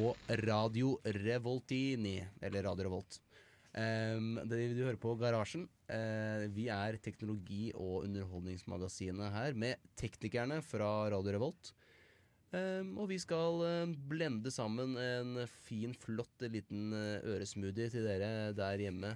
[0.00, 3.18] på Radio Revoltini, eller Radio Revolt.
[3.76, 5.66] Um, det du hører på Garasjen.
[5.90, 11.72] Uh, vi er teknologi- og underholdningsmagasinet her med teknikerne fra Radio Revolt.
[12.54, 18.54] Um, og vi skal uh, blende sammen en fin, flott liten uh, øresmoothie til dere
[18.56, 19.12] der hjemme.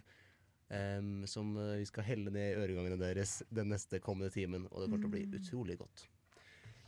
[0.68, 4.68] Um, som vi skal helle ned i øregangene deres den neste kommende timen.
[4.68, 6.08] Og det kommer til å bli utrolig godt.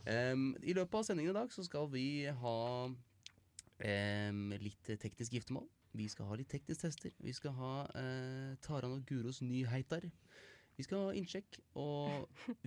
[0.04, 2.56] Um, I løpet av sendingen i dag så skal vi ha
[3.78, 5.66] litt teknisk giftermål.
[5.96, 7.12] Vi skal ha litt teknisk tester.
[7.24, 10.08] Vi skal ha eh, Taran og Guros nyheiter.
[10.76, 12.26] Vi skal ha innsjekk, og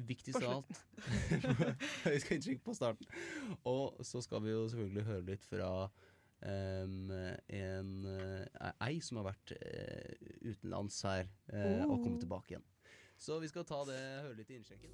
[0.09, 0.79] viktigst av alt
[1.29, 3.05] Vi skal ha innsjekk på starten.
[3.69, 9.29] Og så skal vi jo selvfølgelig høre litt fra um, en uh, ei som har
[9.29, 12.65] vært uh, utenlands her, eh, og kommet tilbake igjen.
[13.19, 14.89] Så vi skal ta det, høre litt i innsjekken.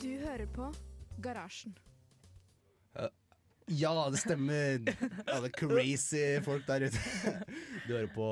[0.00, 0.72] Du hører på
[1.20, 1.76] Garasjen.
[3.72, 4.82] Ja, det stemmer!
[5.32, 7.00] Alle crazy folk der ute.
[7.86, 8.26] Du hører på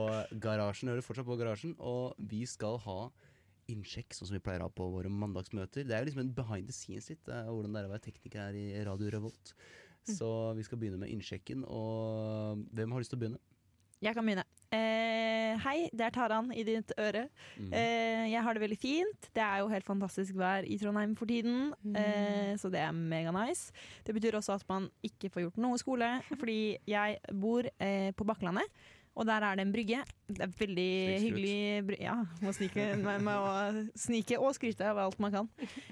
[0.44, 2.98] Garasjen, hører fortsatt på Garasjen, og vi skal ha
[3.72, 5.86] innsjekk, sånn som vi pleier å ha på våre mandagsmøter.
[5.88, 8.04] Det er jo liksom en behind the scenes litt, er hvordan det er å være
[8.10, 9.54] tekniker her i Radio Revolt.
[10.08, 13.40] Så vi skal begynne med innsjekken, og hvem har lyst til å begynne?
[14.02, 14.42] Jeg kan begynne.
[14.72, 17.26] Eh, hei, det er Taran i ditt øre.
[17.54, 17.68] Mm.
[17.76, 19.28] Eh, jeg har det veldig fint.
[19.36, 23.30] Det er jo helt fantastisk vær i Trondheim for tiden, eh, så det er mega
[23.36, 23.70] nice.
[24.02, 28.26] Det betyr også at man ikke får gjort noe skole, fordi jeg bor eh, på
[28.26, 28.82] Bakklandet.
[29.12, 30.02] Og der er det en brygge.
[30.26, 35.02] Det er veldig hyggelig bry Ja, må snike, med, med å snike og skryte av
[35.04, 35.50] alt man kan.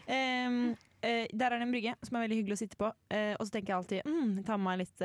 [0.09, 2.89] Eh, der er det en brygge som er veldig hyggelig å sitte på.
[3.13, 5.05] Eh, og så tenker jeg alltid mm, ta med meg litt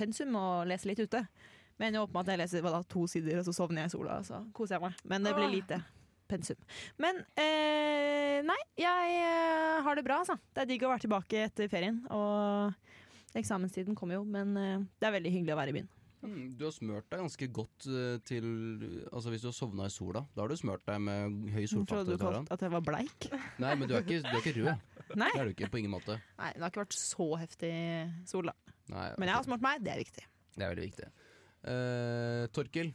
[0.00, 1.22] pensum og lese litt ute.
[1.80, 4.20] Men jeg åpner at jeg leser da, to sider, og så sovner jeg i sola.
[4.24, 5.02] Så koser jeg meg.
[5.12, 5.80] Men det blir lite
[6.30, 6.56] pensum.
[7.02, 10.38] Men eh, nei, jeg eh, har det bra, altså.
[10.54, 12.00] Det er digg å være tilbake etter ferien.
[12.14, 15.92] Og eksamenstiden kommer jo, men eh, det er veldig hyggelig å være i byen.
[16.26, 18.46] Mm, Du har smørt deg ganske godt eh, til
[19.12, 21.92] Altså hvis du har sovna i sola, da har du smørt deg med høy solfaktor.
[21.92, 22.16] Trodde solfaktor.
[22.16, 23.28] du kalte at jeg var bleik?
[23.62, 24.88] Nei, men du er ikke, du er ikke rød.
[25.22, 25.28] Nei.
[25.34, 26.16] Det er du ikke, på ingen måte.
[26.40, 27.70] nei, det har ikke vært så heftig
[28.26, 28.74] sol, da.
[28.90, 30.24] Nei, Men jeg har smurt meg, det er viktig.
[30.56, 31.06] Det er veldig viktig.
[31.66, 32.92] Eh, Torkil,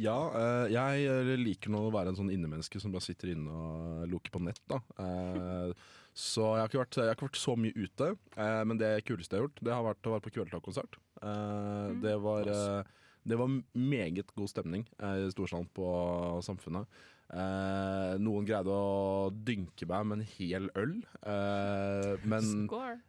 [0.00, 3.52] Ja, eh, jeg eh, liker nå å være en sånn innemenneske som bare sitter inne
[3.52, 4.58] og loker på nett.
[4.66, 5.72] da Eh,
[6.14, 8.16] Så jeg har, ikke vært, jeg har ikke vært så mye ute.
[8.36, 10.98] eh, Men det kuleste jeg har gjort, det har vært å være på Kvelertak-konsert.
[11.22, 12.84] Eh, Det var
[13.26, 16.86] det var meget god stemning i Storsalen på Samfunnet.
[17.34, 20.92] Eh, noen greide å dynke meg med en hel øl.
[21.26, 22.68] Eh, men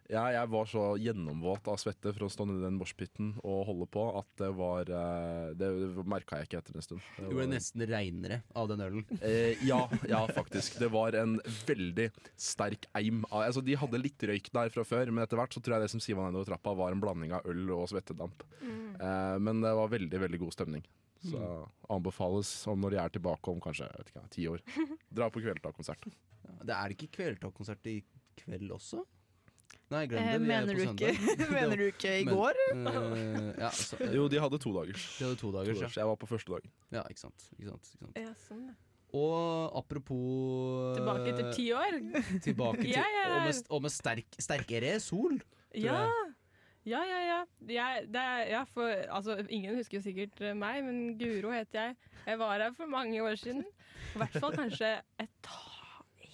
[0.09, 3.67] ja, jeg var så gjennomvåt av svette for å stå nedi i den moshpiten og
[3.69, 5.69] holde på at det var eh, Det
[6.09, 7.05] merka jeg ikke etter en stund.
[7.19, 9.05] Det du ble var- nesten reinere av den ølen.
[9.21, 10.79] Eh, ja, ja, faktisk.
[10.81, 11.37] Det var en
[11.67, 13.21] veldig sterk eim.
[13.29, 15.93] Altså, de hadde litt røyk der fra før, men etter hvert så tror jeg det
[15.93, 18.41] som siva nedover trappa, var en blanding av øl og svettedamp.
[18.65, 20.83] Eh, men det var veldig, veldig god stemning.
[21.31, 24.63] Så anbefales om når de er tilbake om kanskje jeg vet ikke, ti år.
[25.17, 26.05] Dra på Kvelertak-konsert.
[26.45, 27.99] Ja, det er ikke Kvelertak-konsert i
[28.41, 29.03] kveld også?
[29.93, 30.39] Nei, glem Eh, det.
[30.41, 31.11] vi er mener, på du ikke,
[31.57, 32.59] mener du ikke i Men, går?
[32.73, 35.03] eh, ja, så, Jo, de hadde to dagers.
[35.19, 35.95] de hadde to To dagers, dagers.
[35.95, 36.01] ja.
[36.01, 36.71] Jeg var på første dagen.
[36.95, 38.17] ja ikke sant, ikke sant, ikke sant.
[38.23, 38.75] Ja, sånn, det.
[39.15, 41.99] Og apropos Tilbake etter ti år.
[42.43, 43.27] Tilbake til, ja, ja.
[43.37, 45.37] og med, og med sterk, sterkere sol.
[45.77, 46.01] Ja.
[46.85, 47.37] Ja, ja, ja.
[47.65, 52.11] Jeg, er, ja for, altså, ingen husker jo sikkert eh, meg, men Guro heter jeg.
[52.27, 53.63] Jeg var her for mange år siden.
[54.13, 54.91] I hvert fall kanskje
[55.21, 55.49] et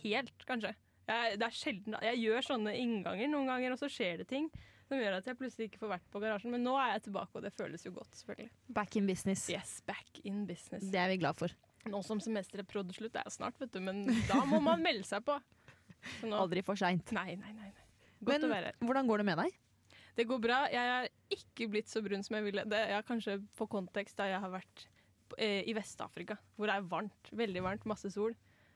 [0.01, 0.73] helt, kanskje.
[1.07, 4.51] Jeg, det er sjelden Jeg gjør sånne innganger noen ganger, og så skjer det ting
[4.91, 6.51] som gjør at jeg plutselig ikke får vært på garasjen.
[6.51, 8.51] Men nå er jeg tilbake, og det føles jo godt, selvfølgelig.
[8.75, 9.45] Back in business.
[9.51, 10.83] Yes, back in business.
[10.91, 11.53] Det er vi glad for.
[11.87, 15.07] Nå som semesteret prodder slutt, det er snart, vet du, men da må man melde
[15.07, 15.39] seg på.
[16.27, 17.13] Nå, Aldri for seint.
[17.15, 17.71] Nei, nei, nei.
[17.71, 17.87] nei.
[18.21, 18.81] Godt Men å være her.
[18.83, 19.55] hvordan går det med deg?
[20.17, 20.61] Det går bra.
[20.71, 22.65] Jeg er ikke blitt så brun som jeg ville.
[22.69, 24.85] Det er kanskje på kontekst da jeg har vært
[25.37, 27.31] eh, i Vest-Afrika, hvor det er varmt.
[27.31, 28.33] Veldig varmt, masse sol.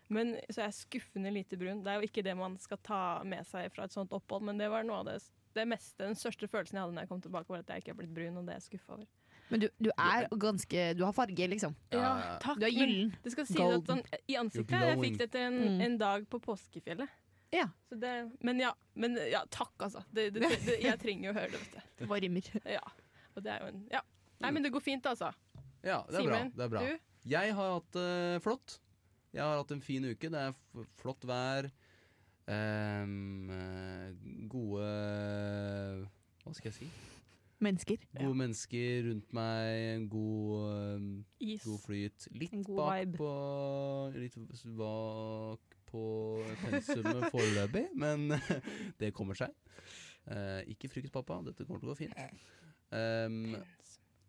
[0.07, 1.83] Men Så jeg er skuffende lite brun.
[1.83, 4.57] Det er jo ikke det man skal ta med seg fra et sånt opphold, men
[4.61, 5.17] det var noe av det,
[5.57, 7.95] det meste, den største følelsen jeg hadde når jeg kom tilbake, var at jeg ikke
[7.95, 9.07] er blitt brun, og det er jeg skuffa over.
[9.49, 11.75] Men du, du er ganske Du har farge, liksom.
[11.93, 12.57] Ja, takk.
[12.57, 13.11] Du er gyllen.
[13.23, 15.81] Det skal sies at sånn, I ansiktet jeg fikk det til en, Mm.
[15.85, 17.09] en dag på påskefjellet.
[17.55, 17.69] Ja.
[17.89, 18.11] Så det,
[18.43, 20.03] men ja, men ja, takk, altså.
[20.11, 21.93] Det, det, det, jeg trenger jo å høre det, vet du.
[22.01, 22.51] Det var rimmer.
[22.77, 22.83] Ja.
[23.35, 24.03] Og det er jo en Ja.
[24.43, 25.29] Nei, men det går fint, altså.
[25.85, 26.39] Ja, det er bra.
[26.51, 26.81] Det er bra.
[26.83, 27.11] du?
[27.31, 28.79] Jeg har hatt det flott.
[29.35, 30.29] Jeg har hatt en fin uke.
[30.31, 31.69] Det er f flott vær.
[32.51, 34.11] Ehm, eh,
[34.51, 34.85] gode
[36.43, 36.89] Hva skal jeg si?
[37.63, 38.03] Mennesker.
[38.19, 39.79] Gode mennesker rundt meg.
[39.95, 41.07] En god, um,
[41.39, 41.63] Is.
[41.63, 42.27] god flyt.
[42.35, 43.17] Litt En god bak vibe.
[43.17, 43.31] på
[44.19, 44.37] Litt
[44.77, 46.03] bak på
[46.65, 48.27] pensumet foreløpig, men
[49.01, 49.53] det kommer seg.
[50.25, 51.39] Eh, ikke frykt, pappa.
[51.45, 52.17] Dette kommer til å gå fint.
[52.95, 53.55] Um,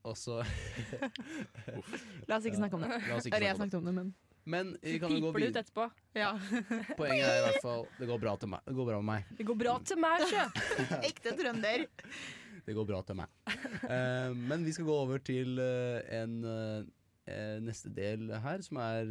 [0.07, 0.39] og så
[2.27, 2.91] La oss ikke snakke om det.
[3.09, 3.83] La oss ikke Eller jeg snakke om det.
[3.83, 4.15] snakket om det, men
[4.47, 5.87] Men vi kan jo gå Piper det ut etterpå.
[6.15, 6.31] ja.
[6.99, 8.61] Poenget er i hvert fall Det går bra til meg.
[8.69, 9.33] Det går bra med meg.
[9.41, 10.45] Det går bra til meg, sjø.
[11.11, 11.87] Ekte trønder.
[12.67, 13.29] Det går bra til meg.
[13.87, 16.87] Eh, men vi skal gå over til en uh,
[17.67, 19.11] neste del her, som er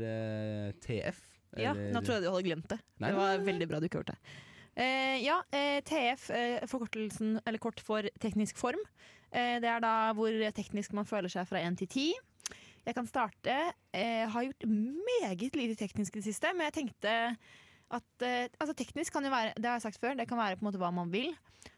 [0.83, 1.21] TF.
[1.57, 2.79] Ja, eller- nå trodde jeg du hadde glemt det.
[2.99, 3.45] Nei, det var nei, nei.
[3.53, 4.35] veldig bra du ikke hørte det.
[4.75, 8.81] Eh, ja, eh, TF, eh, forkortelsen, eller kort for teknisk form.
[9.31, 12.13] Eh, det er da hvor teknisk man føler seg fra 1 til 10.
[12.85, 13.73] Jeg kan starte.
[13.93, 17.37] Jeg har gjort meget lite teknisk i det siste, men jeg tenkte
[17.95, 20.57] at eh, altså teknisk kan jo være, det har jeg sagt før, det kan være
[20.57, 21.31] på en måte hva man vil.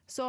[0.08, 0.26] Så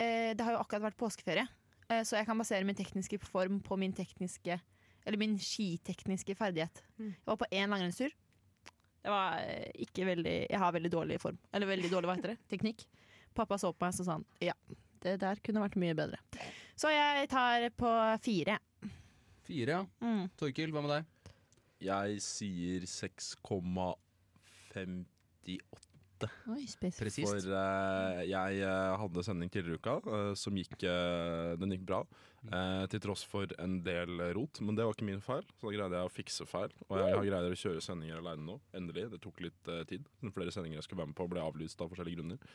[0.00, 1.46] eh, det har jo akkurat vært påskeferie,
[1.88, 4.58] eh, så jeg kan basere min tekniske form på min tekniske,
[5.06, 6.82] eller min skitekniske ferdighet.
[6.98, 7.12] Mm.
[7.14, 8.12] Jeg var på én langrennstur.
[9.02, 11.38] Det var eh, ikke veldig Jeg har veldig dårlig form.
[11.52, 12.40] Eller veldig dårlig, hva heter det?
[12.52, 12.80] Teknikk.
[13.34, 14.54] Pappa så på meg så sa han ja,
[15.02, 16.18] det der kunne vært mye bedre.
[16.78, 17.90] Så jeg tar på
[18.22, 18.54] fire.
[19.42, 19.82] Fire, ja.
[20.04, 20.24] Mm.
[20.38, 21.02] Torkil, hva med deg?
[21.82, 25.66] Jeg sier 6,58.
[26.52, 26.64] Oi.
[26.80, 27.22] Presist.
[27.26, 32.02] For uh, jeg eh, hadde sending tidligere i uka uh, som gikk Den gikk bra.
[32.42, 35.46] eh, til tross for en del rot, men det var ikke min feil.
[35.60, 36.74] Så da greide jeg å fikse feil.
[36.88, 38.60] Og jeg har greid å kjøre sendinger alene nå.
[38.74, 39.08] Endelig.
[39.14, 40.08] Det tok litt tid.
[40.34, 42.54] Flere sendinger jeg skulle være med på, ble avlyst av forskjellige grunner.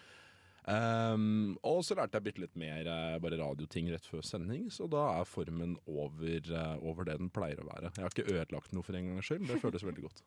[0.68, 2.90] Um, og så lærte jeg bitte litt mer
[3.24, 6.50] bare radioting rett før sending, så da er formen over,
[6.81, 7.94] over det den pleier å være.
[7.96, 9.48] Jeg har ikke ødelagt noe for en gangs skyld.
[9.48, 10.25] Det føles veldig godt.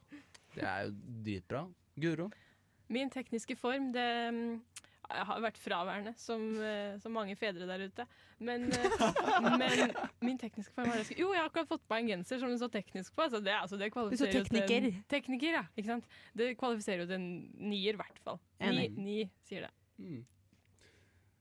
[0.56, 0.94] Det er jo
[1.26, 1.66] dritbra.
[2.00, 2.30] Guro?
[2.90, 4.60] Min tekniske form, det mm,
[5.10, 8.06] jeg har vært fraværende, som, eh, som mange fedre der ute.
[8.38, 8.98] Men, eh,
[9.62, 12.52] men min tekniske form var Jo, jeg har akkurat fått på meg en genser som
[12.52, 13.26] det står teknisk på.
[13.26, 15.02] Altså det, altså det kvalifiserer jo til en- tekniker.
[15.10, 15.64] Tekniker, ja.
[15.74, 16.06] Ikke sant?
[16.36, 17.30] Det kvalifiserer jo til en
[17.72, 18.38] nier, i hvert fall.
[18.62, 19.72] Ni, ni sier det.
[19.98, 20.22] Mm.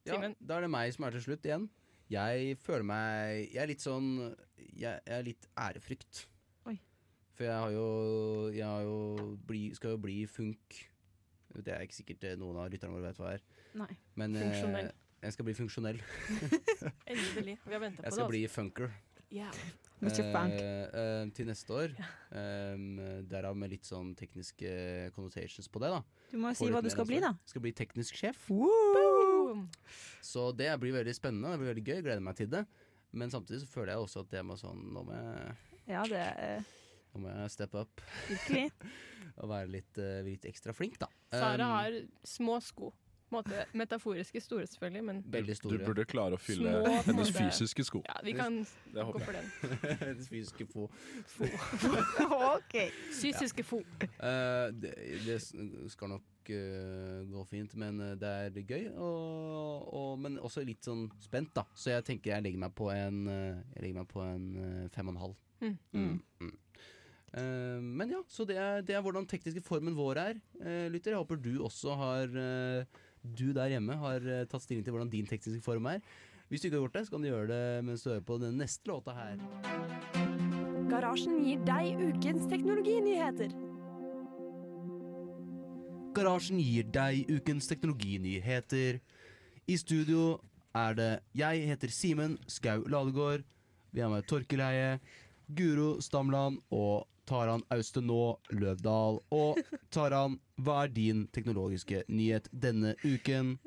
[0.08, 0.36] Ja, Simen?
[0.42, 1.70] da er det meg som er til slutt igjen.
[2.10, 4.08] Jeg føler meg Jeg er litt sånn
[4.58, 6.24] Jeg, jeg er litt ærefrykt.
[6.66, 6.80] Oi.
[7.38, 7.90] For jeg har jo
[8.56, 10.89] Jeg har jo bli, skal jo bli funk.
[11.58, 13.46] Det er ikke sikkert eh, noen av lytterne våre vet hva er.
[13.80, 13.92] Nei.
[14.20, 16.02] Men eh, jeg skal bli funksjonell.
[17.10, 17.58] Endelig.
[17.66, 18.18] Vi har venta på Jeg det.
[18.18, 18.92] skal bli funker.
[19.30, 19.54] Yeah.
[20.00, 20.56] Eh,
[20.96, 21.92] eh, til neste år.
[22.32, 24.70] Um, derav med litt sånn tekniske
[25.12, 26.00] connotations på det, da.
[26.32, 27.34] Du må jo si hva du skal bli, da.
[27.52, 28.46] Skal bli teknisk sjef.
[28.48, 29.66] Boom!
[30.24, 31.52] Så det blir veldig spennende.
[31.52, 31.98] Det blir veldig gøy.
[31.98, 32.64] Jeg gleder meg til det.
[33.12, 35.54] Men samtidig så føler jeg også at det må sånn Nå må jeg,
[35.92, 36.24] Ja, det
[37.10, 38.68] nå må jeg steppe up virkelig.
[39.42, 41.10] og være litt, eh, litt ekstra flink, da.
[41.32, 42.94] Sara Um, har små sko.
[43.30, 48.02] Måte metaforiske store, selvfølgelig, men Veldig Du burde klare å fylle Små, hennes fysiske sko.
[48.08, 48.58] ja, vi kan
[48.94, 49.52] Det gå for den.
[50.02, 50.88] Hennes fysiske fo.
[52.56, 52.76] OK.
[53.14, 53.84] Fysiske fo.
[54.18, 54.96] Uh, det,
[55.28, 55.38] det
[55.94, 58.88] skal nok uh, gå fint, men eh, det er gøy.
[58.98, 61.68] Og, og, men også litt sånn spent, da.
[61.78, 65.14] Så jeg tenker jeg legger meg på en Jeg legger meg på en fem og
[65.14, 65.38] en halv.
[65.60, 65.78] Mm.
[65.94, 66.18] Mm.
[66.42, 66.58] Mm.
[67.34, 71.14] Eh, men ja, så det er, det er hvordan tekniske formen vår er, eh, lytter.
[71.14, 72.86] Jeg håper du også har eh,
[73.20, 76.00] Du der hjemme har tatt stilling til hvordan din tekniske form er.
[76.48, 78.38] Hvis du ikke har gjort det, så kan du gjøre det mens du hører på
[78.40, 79.42] den neste låta her.
[80.90, 83.52] Garasjen gir deg ukens teknologinyheter.
[86.16, 89.02] Garasjen gir deg ukens teknologinyheter.
[89.68, 90.40] I studio
[90.74, 93.44] er det Jeg heter Simen Skau Ladegård.
[93.92, 95.00] Vi har med Torkeleie.
[95.50, 99.20] Guro Stamland og Taran Austenå Løvdahl.
[99.36, 99.60] Og
[99.94, 103.58] Taran, hva er din teknologiske nyhet denne uken?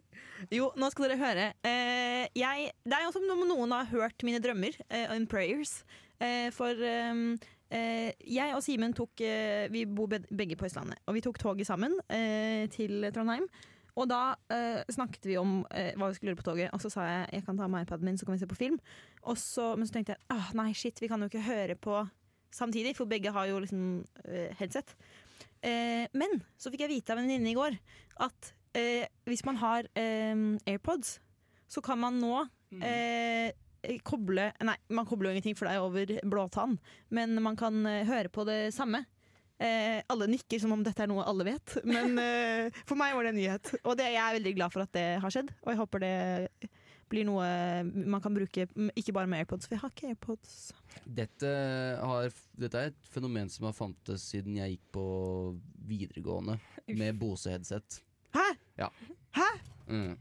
[0.50, 1.48] Jo, nå skal dere høre.
[1.66, 5.80] Eh, jeg, det er jo som om noen har hørt mine drømmer eh, and prayers.
[6.22, 7.36] Eh, for ehm,
[7.70, 11.02] eh, jeg og Simen tok eh, Vi bor begge på Østlandet.
[11.06, 13.46] Og vi tok toget sammen eh, til Trondheim.
[13.92, 16.72] Og da eh, snakket vi om eh, hva vi skulle gjøre på toget.
[16.72, 18.58] Og så sa jeg jeg kan ta med iPaden min, så kan vi se på
[18.58, 18.80] film.
[19.28, 22.00] Og så, men så tenkte jeg ah, nei, shit, vi kan jo ikke høre på
[22.54, 24.94] samtidig, for begge har jo liksom eh, headset.
[25.62, 27.78] Eh, men så fikk jeg vite av en venninne i går
[28.26, 31.18] at eh, hvis man har AirPods,
[31.72, 32.34] så kan man nå
[32.82, 33.54] eh,
[34.06, 36.76] koble Nei, man kobler jo ingenting, for det er over blåtann,
[37.10, 39.04] men man kan høre på det samme.
[39.62, 43.26] Eh, alle nikker som om dette er noe alle vet, men eh, for meg var
[43.26, 43.72] det en nyhet.
[43.84, 46.14] Og det, jeg er veldig glad for at det har skjedd, og jeg håper det
[47.12, 47.46] blir noe
[47.84, 48.66] man kan bruke
[48.96, 50.56] ikke bare med AirPods, for jeg har ikke AirPods.
[51.04, 51.52] Dette,
[52.00, 55.06] har, dette er et fenomen som har fantes siden jeg gikk på
[55.88, 58.00] videregående med Bose-headset.
[58.36, 58.46] Hæ?
[58.80, 58.88] Ja.
[59.36, 59.48] Hæ?
[59.88, 60.14] Mm.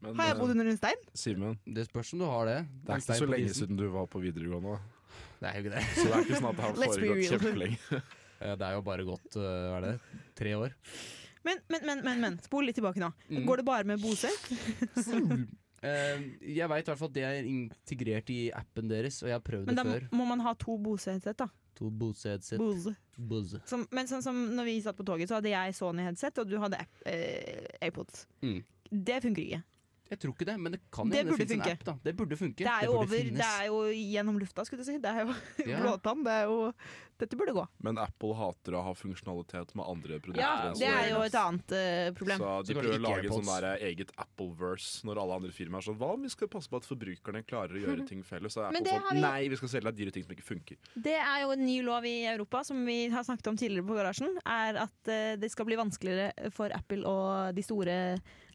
[0.00, 1.00] Men, Har jeg bodd eh, under en stein?
[1.18, 2.58] Simen, Det spørs om du har det.
[2.86, 4.78] det er ikke så lenge siden du var på videregående.
[5.40, 5.84] Det er jo ikke det.
[5.96, 7.80] Så det er ikke sånn at det har foregått kjempelenge.
[8.38, 10.74] Eh, Det er jo bare gått eh, hva er det, tre år.
[11.42, 13.08] Men, men, men, men, men spol litt tilbake nå.
[13.32, 13.40] Mm.
[13.48, 14.30] Går det bare med Bose?
[15.82, 16.24] Eh,
[16.56, 19.44] jeg veit i hvert fall at det er integrert i appen deres, og jeg har
[19.46, 21.48] prøvd Men det da må man ha to Bose-headset, da.
[21.78, 22.58] To Bose-headset.
[22.58, 22.94] Bose.
[23.14, 23.60] Bose.
[23.70, 26.58] Som, men sånn som når vi satt på toget, så hadde jeg Sony-headset, og du
[26.58, 28.26] hadde app, eh, AirPods.
[28.42, 28.62] Mm.
[28.90, 29.62] Det funker ikke.
[30.08, 31.82] Jeg tror ikke det, men det kan Det hende det finnes en app.
[31.84, 32.64] da Det burde funke.
[32.64, 34.96] Det er jo det over, det er jo gjennom lufta, skulle du si.
[35.04, 35.34] Det er jo
[35.82, 36.24] blåtann.
[36.24, 36.72] Det er jo
[37.18, 37.62] Dette burde gå.
[37.82, 40.42] Men Apple hater å ha funksjonalitet med andre produkter.
[40.44, 42.38] Ja, det er jo et annet uh, problem.
[42.38, 45.86] Så de Så prøver å lage sånn der eget Apple-verse når alle andre firmaer er
[45.88, 48.54] sånn Hva om vi skal passe på at forbrukerne klarer å gjøre ting felles?
[48.54, 50.78] Så er Apple sånn vi- Nei, vi skal selge deg dyre ting som ikke funker.
[50.94, 53.98] Det er jo en ny lov i Europa som vi har snakket om tidligere på
[53.98, 54.38] Garasjen.
[54.46, 57.98] Er at uh, det skal bli vanskeligere for Apple og de store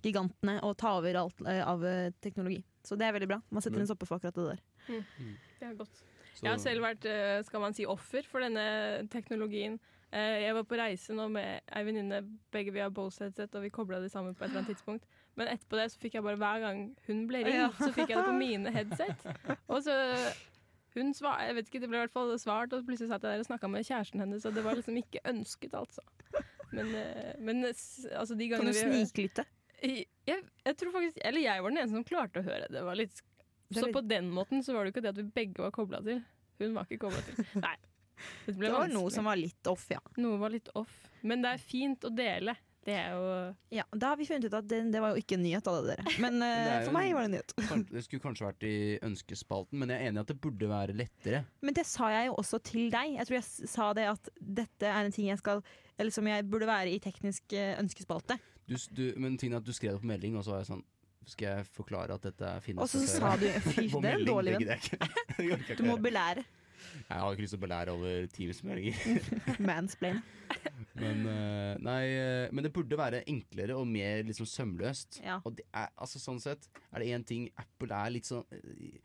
[0.04, 1.84] gigantene å ta over alt uh, av
[2.24, 2.62] teknologi.
[2.84, 3.42] Så det er veldig bra.
[3.52, 4.64] Man setter Men- en stopper for akkurat det der.
[5.60, 6.04] Det er godt.
[6.34, 9.80] Så- Jeg har selv vært eh, skal man si, offer for denne teknologien.
[10.12, 12.22] Eh, Jeg var på reise nå med ei venninne.
[12.52, 15.04] Begge vi har Bose-headset, og vi kobla det sammen på et eller annet tidspunkt.
[15.36, 17.70] Men etterpå det så fikk jeg bare hver gang hun ble ringt, Ja.
[17.80, 19.58] så fikk jeg det på mine headset.
[19.70, 19.96] Og så
[20.94, 23.32] hun svar, jeg vet ikke, Det ble i hvert fall svart, og plutselig satt jeg
[23.34, 26.02] der og snakka med kjæresten hennes, og det var liksom ikke ønsket, altså.
[26.72, 29.46] Men, eh, men altså de Kan gangene du vi sniklytte?
[29.84, 30.06] jeg,
[30.66, 32.72] jeg tror faktisk Eller jeg var den eneste som klarte å høre det.
[32.78, 33.22] det var litt,
[33.72, 36.02] så på den måten så var det jo ikke det at vi begge var kobla
[36.06, 36.22] til.
[36.62, 37.40] Hun var ikke kobla til.
[37.66, 37.78] Nei.
[38.46, 40.02] Det ble Det var noe som var litt off, ja.
[40.22, 40.92] Noe var litt off.
[41.24, 42.56] Men det er fint å dele.
[42.84, 43.28] Det er jo
[43.72, 43.86] ja.
[43.96, 45.96] Da har vi funnet ut at det, det var jo ikke en nyhet, av det,
[45.96, 46.16] dere.
[46.24, 47.56] Men eh, jo for meg var det en nyhet.
[47.94, 48.76] Det skulle kanskje vært i
[49.08, 51.44] ønskespalten, men jeg er enig i at det burde være lettere.
[51.64, 53.16] Men det sa jeg jo også til deg.
[53.18, 55.64] Jeg tror jeg sa det at dette er en ting jeg skal
[55.98, 58.40] Eller som jeg burde være i teknisk eh, ønskespalte.
[58.68, 60.72] Du, du, men tingen er at du skrev det på melding, og så var jeg
[60.74, 60.86] sånn
[61.30, 64.58] Skal jeg forklare at dette finnes Og så sa du Fy, det er en dårlig
[64.60, 65.72] venn.
[65.80, 66.44] Du må belære.
[67.10, 69.28] Jeg har ikke lyst til å belære over Teams-meldinger.
[69.70, 70.20] Mansplain.
[71.02, 75.18] Men, eh, nei, eh, men det burde være enklere og mer liksom sømløst.
[75.24, 75.40] Ja.
[75.42, 79.00] Og det er, altså sånn sett er det én ting Apple er litt sånn eh,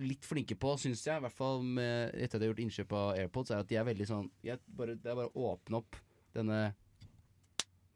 [0.00, 2.92] Litt flinke på, syns jeg, i hvert fall med, etter at jeg har gjort innkjøp
[2.96, 5.80] av AirPods, er at de er veldig sånn jeg bare, Det er bare å åpne
[5.80, 5.98] opp
[6.36, 6.60] denne,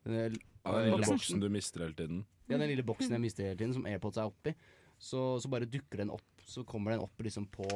[0.05, 2.25] denne Ja, den lille boksen du mister hele tiden.
[2.49, 4.55] Ja, den lille boksen jeg mister hele tiden, som AirPods er oppi.
[4.99, 6.23] Så, så bare dukker den opp.
[6.45, 7.67] Så kommer den opp liksom på,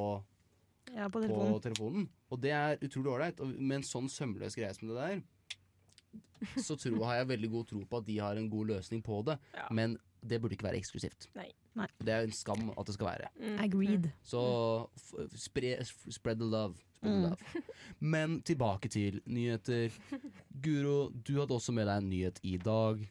[0.95, 1.61] Ja, på på telefonen.
[1.63, 2.09] telefonen.
[2.31, 3.41] Og det er utrolig ålreit.
[3.41, 5.23] Og med en sånn sømløs greie som det der,
[6.63, 9.23] så tror, har jeg veldig god tro på at de har en god løsning på
[9.27, 9.39] det.
[9.57, 9.67] Ja.
[9.75, 11.29] Men det burde ikke være eksklusivt.
[11.35, 11.49] Nei.
[11.79, 11.87] Nei.
[12.03, 13.29] Det er en skam at det skal være.
[13.39, 14.09] mm, Agreed.
[14.27, 14.41] Så
[14.99, 16.75] f spre, f- spread the love.
[16.99, 17.23] Spread the Mm.
[17.23, 17.63] love.
[18.01, 19.91] Men tilbake til nyheter.
[20.63, 23.05] Guro, du hadde også med deg en nyhet i dag.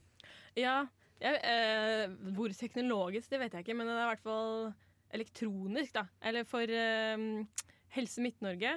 [0.58, 0.86] Ja.
[1.22, 4.52] Jeg, eh, hvor teknologisk, det vet jeg ikke, men det er i hvert fall
[5.18, 6.06] elektronisk, da.
[6.22, 7.26] Eller for eh,
[7.96, 8.76] Helse Midt-Norge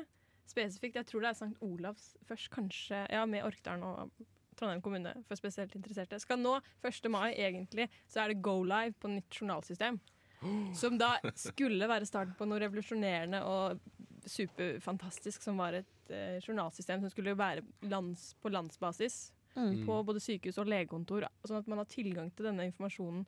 [0.50, 0.98] spesifikt.
[0.98, 1.56] Jeg tror det er St.
[1.64, 3.04] Olavs først, kanskje.
[3.12, 4.26] Ja, med Orkdalen og
[4.58, 6.18] Trondheim kommune for spesielt interesserte.
[6.20, 6.56] Skal nå
[6.86, 7.10] 1.
[7.12, 10.00] mai, egentlig, så er det go live på nytt journalsystem.
[10.80, 13.80] Som da skulle være starten på noe revolusjonerende og
[14.28, 19.84] superfantastisk, som var et eh, journalsystem som skulle være lands, på landsbasis Mm.
[19.86, 23.24] på både sykehus og legekontor, sånn at man har tilgang til denne informasjonen.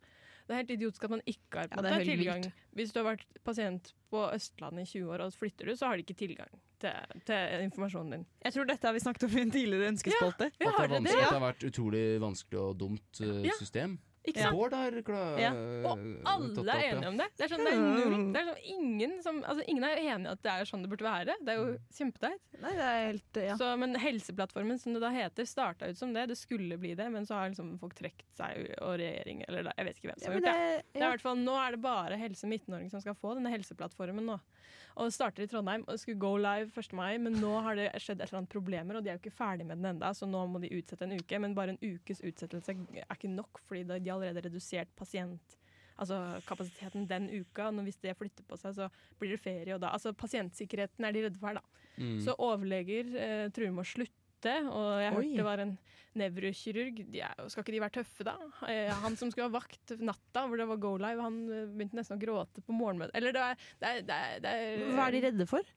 [0.46, 2.44] Det er helt idiotisk at man ikke har Ja, måte, tilgang.
[2.74, 5.96] Hvis du har vært pasient på Østlandet i 20 år, og flytter du, så har
[5.96, 6.50] de ikke tilgang
[6.82, 8.24] til, til informasjonen din.
[8.44, 10.50] Jeg tror dette har vi snakket om i en tidligere ønskespalte.
[10.50, 10.96] Ja, at, det har det?
[11.02, 13.54] at det har vært utrolig vanskelig og dumt uh, Ja.
[13.58, 13.98] system.
[14.22, 14.54] Ikke sant?
[14.54, 14.94] Bård har
[15.40, 15.50] Ja.
[15.82, 16.76] Og alle er opp, ja.
[16.92, 17.26] enige om det.
[17.34, 18.26] Det er sånn, det er null.
[18.34, 20.84] Det er sånn, ingen, som, altså, ingen er jo enig i at det er sånn
[20.84, 21.36] det burde være.
[21.42, 22.44] Det er jo kjempeteit.
[22.62, 23.56] Nei, det er helt ja.
[23.58, 26.28] Så, men Helseplattformen, som det da heter, starta ut som det.
[26.30, 29.88] Det skulle bli det, men så har liksom folk trukket seg, og regjering Eller jeg
[29.88, 30.84] vet ikke hvem ja, som har gjort det, det.
[30.92, 33.50] Det er i hvert fall, nå er det bare Helse Midt-Norge som skal få denne
[33.52, 34.38] helseplattformen nå.
[35.00, 36.92] Og starter i Trondheim og skulle go live 1.
[36.98, 39.34] mai, men nå har det skjedd et eller annet problemer, og de er jo ikke
[39.38, 41.40] ferdig med den enda, så nå må de utsette en uke.
[41.42, 45.58] Men bare en ukes utsettelse er ikke nok, fordi de har allerede redusert pasient...
[46.02, 46.16] Altså
[46.48, 47.66] kapasiteten den uka.
[47.68, 48.86] og hvis det flytter på seg, så
[49.20, 49.74] blir det ferie.
[49.74, 51.82] Og da, altså Pasientsikkerheten er de redde for her, da.
[52.00, 52.16] Mm.
[52.24, 55.16] Så overleger eh, truer med å slutte ute, og jeg Oi.
[55.16, 55.74] hørte det var en
[56.18, 56.98] nevrokirurg.
[57.08, 58.34] De er, skal ikke de være tøffe, da?
[58.68, 61.96] Eh, Han som skulle ha vakt natta hvor det var go live, han eh, begynte
[61.96, 63.14] nesten å gråte på morgenmøtet.
[63.16, 65.70] Eller det er, det er, det er, det er Hva er de redde for?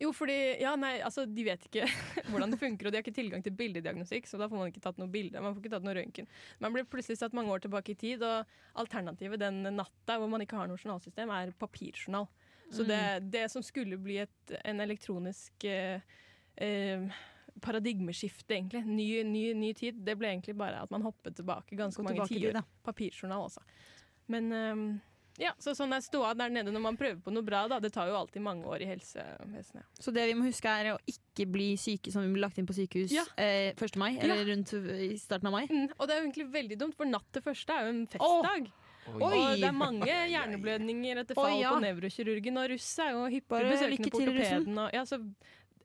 [0.00, 1.86] Jo, fordi Ja, nei, altså, de vet ikke
[2.30, 4.84] hvordan det funker, og de har ikke tilgang til bildediagnostikk, så da får man ikke
[4.84, 5.42] tatt noe bilde.
[5.42, 6.30] Man får ikke tatt noe røntgen.
[6.64, 8.48] Man blir plutselig satt mange år tilbake i tid, og
[8.80, 12.30] alternativet den natta hvor man ikke har noe journalsystem, er papirjournal.
[12.72, 16.00] Så det, det som skulle bli et, en elektronisk eh,
[16.56, 17.04] eh,
[17.60, 22.02] paradigmeskifte, egentlig, ny, ny, ny tid, det ble egentlig bare at man hoppet tilbake ganske
[22.02, 22.60] Gå mange tiår.
[22.86, 23.62] Papirjournal, altså.
[24.32, 24.84] Men um,
[25.40, 27.64] ja, så sånn er ståa der nede når man prøver på noe bra.
[27.70, 27.78] da.
[27.80, 29.86] Det tar jo alltid mange år i helsevesenet.
[30.00, 32.68] Så det vi må huske er å ikke bli syke som vi blir lagt inn
[32.68, 33.24] på sykehus Ja.
[33.40, 33.96] eh, 1.
[33.96, 35.66] mai, eller rundt i starten av mai.
[35.70, 38.06] Mm, og det er jo egentlig veldig dumt, for natt til første er jo en
[38.06, 38.72] festdag.
[39.02, 39.18] Oi!
[39.18, 41.72] Og det er mange hjerneblødninger etter fall Oi, ja.
[41.74, 44.78] på nevrokirurgen, og russ er jo hyppig besøkende på ortopeden.
[44.78, 45.18] Og, ja, så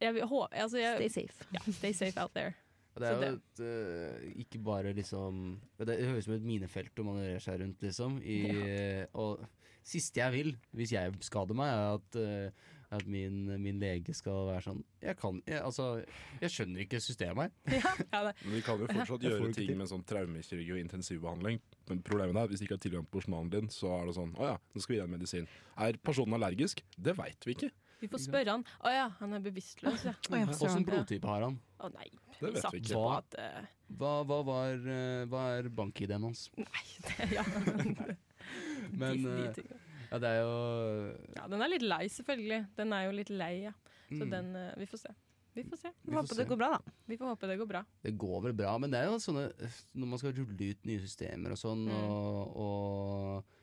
[0.01, 1.49] jeg, vil altså, jeg, Stay safe.
[1.53, 2.53] ja, stay safe out there.
[2.97, 6.97] Og Det er jo et, uh, ikke bare liksom Det høres ut som et minefelt
[6.97, 8.17] å manøvrere seg rundt, liksom.
[8.25, 9.03] I, ja.
[9.21, 9.43] Og
[9.87, 14.49] siste jeg vil, hvis jeg skader meg, er at, uh, at min, min lege skal
[14.49, 15.87] være sånn Jeg kan jeg, Altså,
[16.41, 17.77] jeg skjønner ikke systemet her.
[17.85, 21.61] Ja, ja, Men vi kan jo fortsatt gjøre ting med sånn traumekirurgi og intensivbehandling.
[21.91, 24.33] Men problemet er hvis de ikke har tilgang på journalen din, så er det sånn
[24.41, 25.51] Å ja, nå skal vi gi deg medisin.
[25.85, 26.81] Er personen allergisk?
[26.97, 27.75] Det veit vi ikke.
[28.01, 28.63] Vi får spørre han.
[28.85, 30.13] Å ja, han er bevisstløs, ja.
[30.53, 31.57] Åssen blodtype har han?
[31.81, 32.07] Å nei.
[32.37, 32.93] Det vet vi ikke.
[33.01, 33.17] Hva?
[33.23, 33.67] at uh...
[33.97, 36.47] Hva, hva, var, uh, hva er bank-ID-en hans?
[36.59, 37.45] Nei, det, ja.
[38.93, 39.21] Men
[39.55, 39.79] tingene.
[40.11, 40.57] ja, det er jo
[41.35, 42.61] ja, den er litt lei, selvfølgelig.
[42.77, 43.73] Den er jo litt lei, ja.
[44.07, 45.15] Så mm, den Vi får se.
[45.57, 45.89] Vi får se.
[45.89, 46.41] vi Vi får håper se.
[46.43, 46.95] det går bra, da.
[47.09, 47.81] Vi får håpe det går bra.
[48.05, 49.47] Det går vel bra, men det er jo sånne
[49.97, 52.03] Når man skal rulle ut nye systemer og sånn, Mm.
[52.13, 53.56] og, og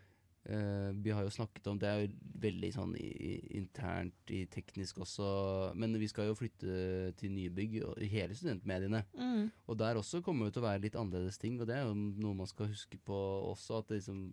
[0.47, 2.13] eh, Vi har jo snakket om Det er jo
[2.45, 7.79] veldig sånn i, i- internt i teknisk også, men vi skal jo flytte til nybygg
[8.05, 9.05] i hele studentmediene.
[9.17, 9.51] Mm.
[9.69, 11.95] Og der også kommer det til å være litt annerledes ting, og det er jo
[11.95, 13.17] noe man skal huske på
[13.53, 13.79] også.
[13.83, 14.27] At det liksom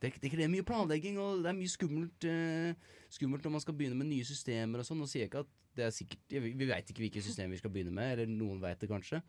[0.00, 2.72] det, det krever mye planlegging, og det er mye skummelt, uh,
[3.12, 4.96] skummelt når man skal begynne med nye systemer og sånn.
[5.02, 7.60] Nå sier jeg ikke at det er sikkert Vi, vi veit ikke hvilke systemer vi
[7.60, 9.20] skal begynne med, eller noen veit det kanskje.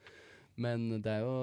[0.61, 1.35] Men det er jo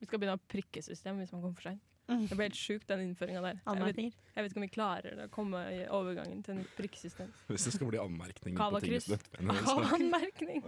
[0.00, 1.84] Vi skal begynne å prikke system hvis man kommer for seint.
[2.08, 2.22] Mm.
[2.28, 3.58] Det ble helt sjukt, den innføringa der.
[3.68, 3.98] Jeg vet,
[4.34, 7.30] jeg vet ikke om vi klarer det å komme i overgangen til nytt prikkesystem.
[7.50, 8.94] Hvis det skal bli anmerkning på ting.
[9.98, 10.62] Anmerkning!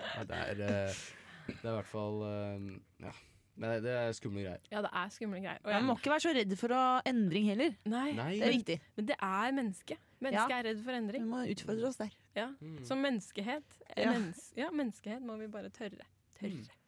[0.00, 1.02] ja, det, er, eh,
[1.46, 2.70] det er i hvert fall eh,
[3.06, 3.12] Ja.
[3.60, 4.60] Det er, det er skumle greier.
[4.72, 5.58] Ja, det er skumle greier.
[5.60, 7.74] Og Man jeg, må ikke være så redd for å endring heller.
[7.92, 8.76] nei, Nei, Det er viktig.
[8.96, 9.96] men det er menneske.
[10.24, 11.26] Mennesket er redd for Vi endring.
[11.28, 12.14] må utfordre oss der.
[12.38, 12.46] Ja.
[12.62, 12.78] Mm.
[12.88, 13.76] Som menneskehet.
[13.90, 14.12] eh, Ja.
[14.14, 16.06] Mennes ja, menneskehet må vi bare tørre.
[16.40, 16.78] Tørre.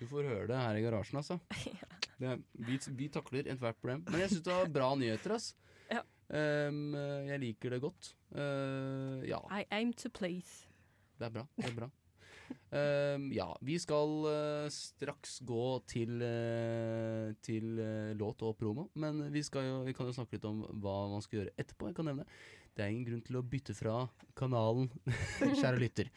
[0.00, 1.38] Du får høre det her i garasjen, altså.
[2.22, 2.36] Det
[2.68, 4.04] vi, vi takler ethvert problem.
[4.10, 5.52] Men jeg syns det var bra nyheter, ass.
[5.92, 6.00] Ja.
[6.32, 6.94] Um,
[7.28, 8.14] jeg liker det godt.
[8.32, 10.70] Uh, ja, I aim to please.
[11.18, 11.42] det er bra.
[11.58, 11.88] Det er bra.
[12.72, 17.82] Um, ja, vi skal uh, straks gå til, uh, til
[18.16, 18.86] låt og promo.
[18.94, 21.90] Men vi, skal jo, vi kan jo snakke litt om hva man skal gjøre etterpå.
[21.90, 22.28] Jeg kan nevne
[22.72, 24.06] Det er ingen grunn til å bytte fra
[24.38, 24.88] kanalen,
[25.60, 26.08] kjære lytter.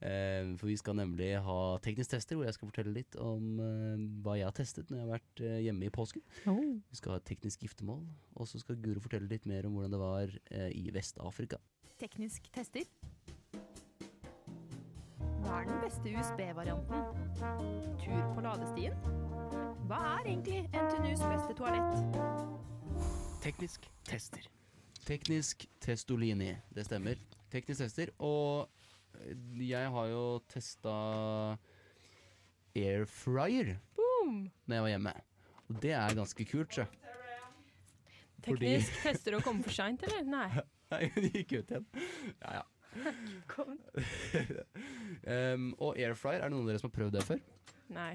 [0.00, 4.04] Eh, for vi skal nemlig ha teknisk tester, hvor jeg skal fortelle litt om eh,
[4.24, 6.24] hva jeg har testet når jeg har vært eh, hjemme i påsken.
[6.88, 9.92] Vi skal ha et teknisk giftermål, og så skal Guro fortelle litt mer om hvordan
[9.92, 11.60] det var eh, i Vest-Afrika.
[12.00, 12.88] Teknisk tester.
[15.40, 17.04] Hva er den beste USB-varianten?
[18.00, 18.96] Tur på ladestien?
[19.90, 22.48] Hva er egentlig NTNUs beste toalett?
[23.44, 24.48] Teknisk tester.
[25.04, 27.20] Teknisk testolini, det stemmer.
[27.52, 28.70] Teknisk tester, og
[29.60, 30.94] jeg har jo testa
[32.76, 34.50] airfryer Boom!
[34.66, 35.14] når jeg var hjemme.
[35.70, 36.86] Og det er ganske kult, sjø.
[38.40, 40.22] Fordi- Teknisk tester å komme for seint, eller?
[40.24, 40.48] Nei.
[40.90, 41.86] Nei, det gikk ut igjen.
[42.40, 42.64] Ja, ja.
[45.54, 47.42] um, og air fryer, er det noen av dere som har prøvd det før?
[47.94, 48.14] Nei.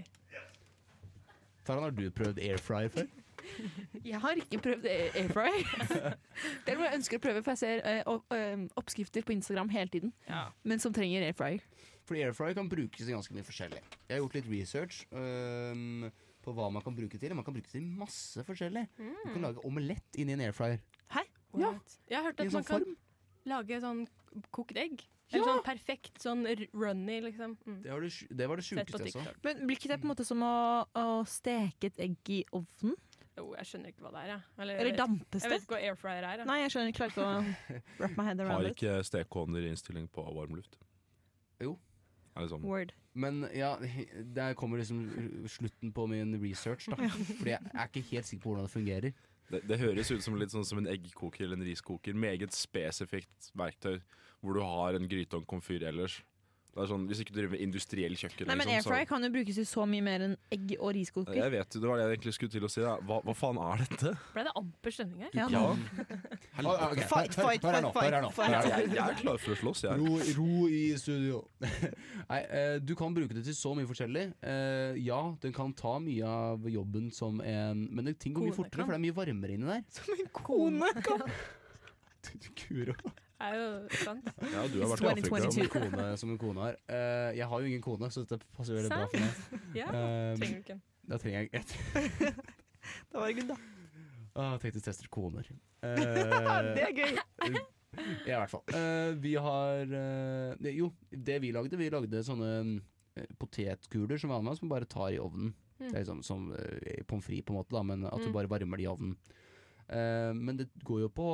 [1.66, 3.08] Taran, har du prøvd air fryer før?
[4.12, 5.64] Jeg har ikke prøvd air- airfryer.
[6.66, 9.36] det er noe jeg ønsker å prøve, for jeg ser eh, opp- eh, oppskrifter på
[9.38, 10.48] Instagram hele tiden, Ja.
[10.64, 11.64] men som trenger airfryer.
[12.06, 13.82] Fordi airfryer kan brukes til ganske mye forskjellig.
[14.10, 16.06] Jeg har gjort litt research um,
[16.46, 17.34] på hva man kan bruke til.
[17.34, 18.84] Man kan bruke til masse forskjellig.
[19.00, 20.78] Du kan lage omelett inni en airfryer.
[21.58, 21.72] Ja.
[22.12, 22.96] Jeg har hørt at sånn man kan form.
[23.50, 24.02] lage sånn
[24.54, 25.02] kokt egg.
[25.34, 26.44] Eller sånn perfekt sånn
[26.76, 27.56] runny, liksom.
[27.66, 27.78] Mm.
[27.82, 29.24] Det var det, det, var det sjukeste jeg så.
[29.48, 30.52] Men blir ikke det på en måte som å,
[30.94, 32.94] å steke et egg i ovnen?
[33.58, 34.42] Jeg skjønner ikke hva det er, jeg.
[34.64, 36.38] Eller, Eller dampes jeg vet ikke hva air fryer er.
[36.42, 36.48] jeg.
[36.50, 38.76] Nei, jeg skjønner ikke, klarer ikke å wrap my head Har around it.
[38.78, 40.78] ikke stekeovner innstilling på varmluft?
[41.64, 41.78] Jo.
[42.36, 42.66] Er det sånn?
[42.68, 42.92] Word.
[43.16, 43.78] Men ja,
[44.36, 45.06] der kommer liksom
[45.48, 46.90] slutten på min research.
[46.92, 49.14] da Fordi jeg er ikke helt sikker på hvordan det fungerer.
[49.54, 52.14] Det, det høres ut som litt sånn som en eggkoker eller en riskoker.
[52.18, 54.00] Meget spesifikt verktøy
[54.42, 56.20] hvor du har en gryte og en komfyr ellers.
[56.76, 58.48] Det er sånn, Hvis ikke du driver med industriell kjøkken.
[58.50, 60.90] Nei, men liksom, så- Airfryer kan jo brukes til så mye mer enn egg og
[60.94, 61.34] riskoker.
[61.34, 62.82] Jeg vet, Det var det jeg egentlig skulle til å si.
[62.82, 62.98] Da.
[63.00, 64.12] Hva, hva faen er dette?
[64.34, 65.30] Ble det amper stemning her?
[65.34, 65.48] Ja.
[65.48, 65.62] Ja,
[66.56, 66.64] Okay.
[66.66, 69.82] ok, Fight, hør- hør- fight, hør fight, fight, jeg, jeg er klar for å slåss,
[69.84, 70.00] jeg.
[70.00, 71.48] Ro, ro i studio.
[72.30, 74.34] Nei, eh, du kan bruke det til så mye forskjellig.
[74.44, 78.84] Eh, ja, den kan ta mye av jobben som en Men ting går mye fortere,
[78.84, 78.86] kan.
[78.86, 79.84] for det er mye varmere inni der.
[79.92, 81.24] Som en Kone kan
[83.36, 83.46] Kuro.
[83.46, 83.68] Er jo
[84.04, 84.28] sant.
[84.56, 85.52] Ja, du har vært i Afrika.
[85.52, 86.78] Som en kone, som en kone har.
[86.90, 89.32] Uh, jeg har jo ingen kone, så dette passer veldig bra for meg.
[89.82, 90.82] Ja, Eh, trenger du ikke en.
[91.12, 91.76] da trenger jeg et.
[93.12, 93.58] da var good, da.
[94.36, 95.46] Ah, jeg tester koner.
[95.46, 97.20] Det Eh, er gøy.
[98.26, 98.64] Ja, i hvert fall.
[98.76, 102.50] Uh, vi har eh, det- Jo, det vi lagde, vi lagde sånne
[103.16, 105.54] eh, potetkuler som vanlig, som bare tar i ovnen.
[105.80, 105.90] Mm.
[105.92, 108.34] Det er liksom som uh, pommes frites, på en måte, da, men at du Mm.
[108.36, 109.16] bare varmer det i ovnen.
[109.88, 111.28] Eh, men det går jo på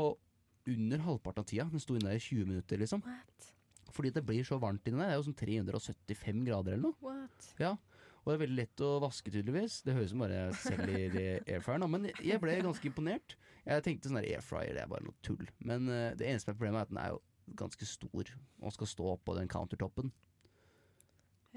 [0.68, 1.66] under halvparten av tida.
[1.72, 3.02] Den sto inne der i 20 minutter, liksom.
[3.06, 3.48] What?
[3.92, 5.10] Fordi det blir så varmt inni der.
[5.10, 6.98] Det er jo sånn 375 grader eller noe.
[7.04, 7.48] What?
[7.60, 7.74] Ja,
[8.22, 9.80] Og det er veldig lett å vaske, tydeligvis.
[9.82, 11.16] Det høres ut som bare jeg selger
[11.50, 13.34] airfryeren, men jeg ble ganske imponert.
[13.66, 15.42] Jeg tenkte sånn der airfryer, det er bare noe tull.
[15.58, 17.22] Men eh, det eneste er problemet, er at den er jo
[17.58, 18.30] ganske stor
[18.62, 20.14] og skal stå oppå den countertoppen.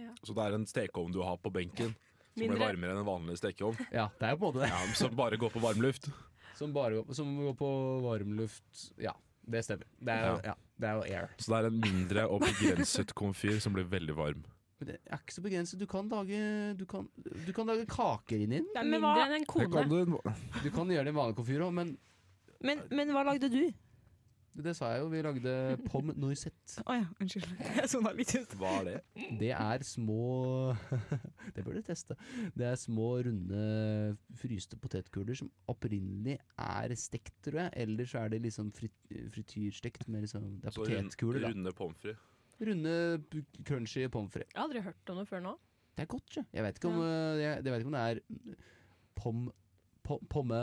[0.01, 0.11] Ja.
[0.25, 2.57] Så det er en stekeovn du har på benken, som Mindre.
[2.57, 3.77] blir varmere enn en vanlig stekeovn.
[3.95, 4.67] Ja, det er jo på det.
[4.73, 6.09] Ja, men som bare går på varmluft.
[6.55, 7.69] Som bare går, som går på
[8.05, 8.89] varmluft.
[9.03, 9.13] Ja,
[9.47, 9.87] det stemmer.
[10.01, 11.31] Det er jo, ja, det er jo air.
[11.39, 14.45] Så det er en mindre og begrenset komfyr som blir veldig varm.
[14.81, 15.79] Men det er ikke så begrenset.
[15.79, 16.39] Du kan lage,
[16.79, 17.09] du kan,
[17.47, 18.67] du kan lage kaker inni den.
[18.75, 19.71] Det er Men mindre hva- enn en Her kone.
[19.73, 21.97] kan du Du kan gjøre det i vanlig komfyr òg, men
[22.65, 23.73] Men, men hva lagde du?
[24.55, 25.09] Det sa jeg jo.
[25.11, 25.53] Vi lagde
[25.91, 26.77] pomme noisette.
[26.89, 27.49] Å ja, unnskyld.
[27.79, 28.53] Jeg sona litt ut.
[28.61, 29.27] Hva er det?
[29.41, 30.75] Det er små
[31.57, 32.15] Det bør du teste.
[32.55, 33.65] Det er små, runde,
[34.39, 37.75] fryste potetkuler som opprinnelig er stekt, tror jeg.
[37.87, 38.95] Eller så er det liksom frit
[39.35, 41.51] frityrstekt med liksom Det er Så rund- potetkuler, da.
[41.55, 42.31] runde pommes frites.
[42.65, 42.95] Runde,
[43.67, 44.53] crunchy pommes frites.
[44.55, 45.57] Jeg har aldri hørt om det før nå.
[45.95, 46.43] Det er godt, sjø.
[46.55, 47.19] Jeg vet ikke om, ja.
[47.39, 48.23] jeg, jeg vet ikke om det er
[49.19, 49.45] pom,
[50.07, 50.63] pom, pomme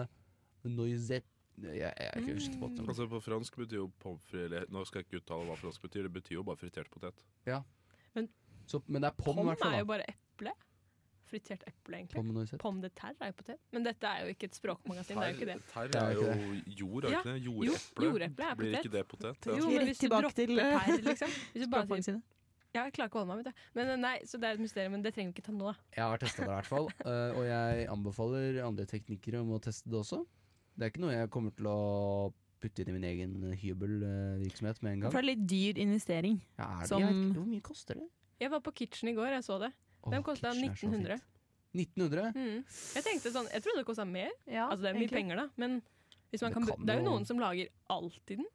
[0.67, 1.30] noisette
[1.63, 2.87] jeg, jeg, er ikke usikker på det.
[2.87, 6.07] Altså På fransk betyr jo pommes frites Nå skal jeg ikke uttale hva fransk betyr,
[6.07, 7.21] det betyr jo bare fritert potet.
[8.69, 9.73] Så, men det er pommes, i Pom hvert fall.
[9.73, 9.91] er jo da.
[9.93, 10.51] bare eple.
[11.31, 12.15] Fritert eple, egentlig.
[12.17, 12.59] Pommes noisette.
[12.61, 13.59] Pomme de terre er jo potet.
[13.71, 15.15] Men dette er jo ikke et språkmagasin.
[15.17, 15.57] Det er jo ikke det.
[15.71, 17.19] Terr er jo jo jord, er Ja.
[17.21, 17.41] ikke det?
[17.45, 18.05] Jo, Jordeple.
[18.05, 18.85] jordeple er Blir potet.
[18.85, 19.47] ikke det potet?
[19.47, 21.29] Jo, men hvis du tilbake dropper til, per, liksom.
[21.53, 22.37] Hvis du bare sier Språkmagasinet.
[22.71, 23.63] Ja, jeg klarer ikke å holde meg, vet du.
[23.75, 25.73] Men eh, nei, så det er et mysterium, men det trenger vi ikke ta nå.
[25.97, 29.59] Jeg har testa det i hvert fall, øh, og jeg anbefaler andre teknikere om å
[29.59, 30.21] teste det også.
[30.77, 34.93] Det er ikke noe jeg kommer til å putte inn i min egen hybelvirksomhet med
[34.93, 35.11] en gang.
[35.11, 36.39] For det er litt dyr investering.
[36.57, 36.87] Ja, er det?
[36.87, 38.09] som- Jeg vet ikke, hvor mye koster det?
[38.39, 39.73] Jeg var på Kitchen i går, jeg så det.
[40.09, 41.21] Den Åh, kosta Kitchen er så 1900.
[41.73, 42.33] 1900?
[42.35, 42.63] Mm.
[42.95, 44.29] Jeg tenkte sånn, jeg trodde det kosta mer.
[44.47, 45.49] Ja, Altså det er mye penger, da.
[45.57, 45.81] Men
[46.31, 48.45] hvis man Det kan, kan det er jo noen som lager alt i den.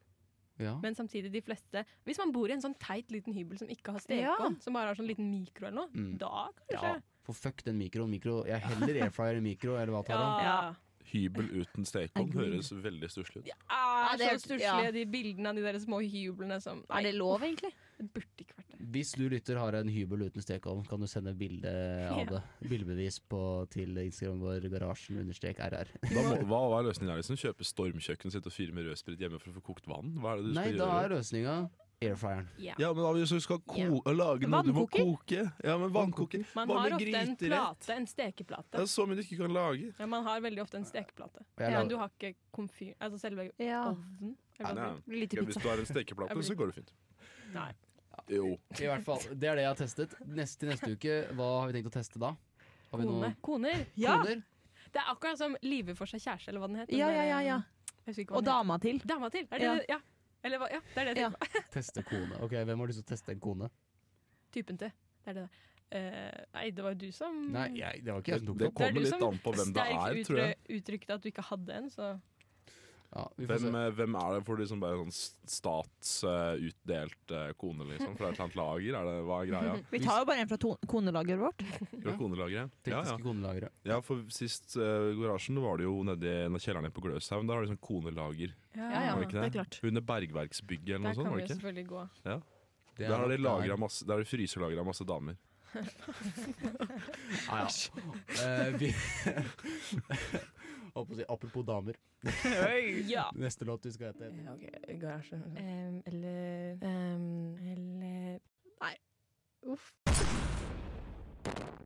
[0.59, 0.79] Ja.
[0.81, 3.93] Men samtidig de fleste Hvis man bor i en sånn teit liten hybel som ikke
[3.93, 4.37] har Ja.
[4.59, 6.17] som bare har sånn liten mikro eller noe, Mm.
[6.19, 7.01] da ja.
[7.25, 8.09] For fuck den mikroen.
[8.09, 8.45] Mikro.
[8.47, 10.43] Jeg heller airfryer enn mikro, eller hva tar?
[10.43, 10.75] Ja.
[11.13, 13.51] Hybel uten stekeovn høres veldig stusslig ut.
[13.53, 13.57] Ja,
[14.13, 14.91] er det er- så stusslige, ja.
[14.93, 17.73] de bildene av de der små hyblene som Er det lov, egentlig?
[17.97, 18.81] Det burde ikke vært det.
[18.93, 21.71] Hvis du lytter har en hybel uten stekeovn, kan du sende bilde
[22.13, 22.43] av det.
[22.69, 23.41] Bildebevis på,
[23.73, 25.89] til Instagram vår garasjen understrek RR.
[26.13, 27.23] Da må, hva er løsningen her?
[27.23, 27.39] Liksom?
[27.41, 30.13] Kjøpe stormkjøkken sitt og fyre med rødsprit hjemme for å få kokt vann?
[30.21, 31.57] Hva er det du Nei, skal da er løsninga
[32.03, 32.49] airfryeren.
[32.61, 32.77] Yeah.
[32.81, 35.47] Ja, men hva hvis du skal ko lage noe du må koke?
[35.65, 36.43] Ja, men vannkoker.
[36.57, 38.73] Man Hva har ofte ofte en plate, en stekeplate.
[38.77, 39.93] Det er så mye du ikke kan lage.
[39.99, 41.45] Ja, man har veldig ofte en stekeplate.
[41.61, 43.87] Ja, Men du har ikke komfyr, altså selve Ja.
[43.93, 44.37] ovnen.
[44.59, 46.93] Nei, Nei, ja, hvis du har en stekeplate, så går det fint.
[47.55, 47.71] Nei.
[48.33, 48.57] Jo.
[48.81, 50.15] I hvert fall, Det er det jeg har testet.
[50.27, 52.35] Neste, til neste uke, hva har vi tenkt å teste da?
[52.91, 53.21] Har vi Kone.
[53.21, 53.87] noen Koner.
[53.97, 54.19] Ja.
[54.23, 54.43] koner?
[54.93, 56.97] Det er akkurat som Live for seg kjæreste, eller hva den heter.
[56.97, 57.59] Ja, ja, ja, ja.
[58.07, 58.99] Hva Og dama til.
[59.05, 59.49] Dama til.
[59.51, 59.75] Er det Ja.
[59.75, 59.87] det?
[59.89, 59.99] Ja.
[60.47, 60.69] Eller hva?
[60.71, 61.23] Ja, det er det.
[61.27, 61.31] Ja.
[61.57, 61.63] Ja.
[61.75, 62.39] Teste kone.
[62.47, 63.71] Ok, Hvem har lyst til å teste en kone?
[64.55, 64.93] Typen til.
[65.25, 65.47] Det er det.
[65.97, 68.57] Eh, nei, det var jo du som Nei, jeg, det var ikke jeg som tok
[68.59, 68.71] det det.
[68.71, 70.57] Det er kommer litt an på hvem det er, tror jeg.
[70.57, 72.09] sterkt uttrykte at du ikke hadde en, så
[73.17, 75.15] Ja, Hvem, eh, hvem er det for liksom bare sånn
[75.49, 78.13] statsutdelt uh, kone, liksom?
[78.19, 78.99] Fra et eller annet lager?
[78.99, 79.77] Er det, hva er greia?
[79.95, 80.59] Vi tar jo bare en fra
[80.93, 81.65] konelageret vårt.
[82.05, 82.75] Fra konelageret?
[82.91, 83.17] Ja, ja.
[83.23, 83.73] konelageret.
[83.89, 87.49] ja, for sist uh, garasjen var det jo nedi en av kjellerne på Gløshaugen.
[87.49, 88.53] Der har de sånn konelager.
[88.77, 89.17] Ja, ja, ja.
[89.23, 89.81] det det er klart.
[89.87, 92.05] Under Bergverksbygget eller der noe sånt, kan var vi det jo selvfølgelig gå.
[92.97, 95.41] Det Der har de er- masse, der har de fryselagra masse damer.
[97.51, 97.69] Ah, ja.
[98.41, 98.95] Uh, vi
[101.05, 101.97] si, Apropos damer.
[103.13, 103.31] Ja.
[103.35, 104.31] Neste låt du skal hete.
[104.55, 104.65] Ok,
[105.01, 105.37] garasje.
[105.37, 108.41] Um, eller um, Eller
[108.81, 108.97] Nei.
[109.67, 109.93] Uff.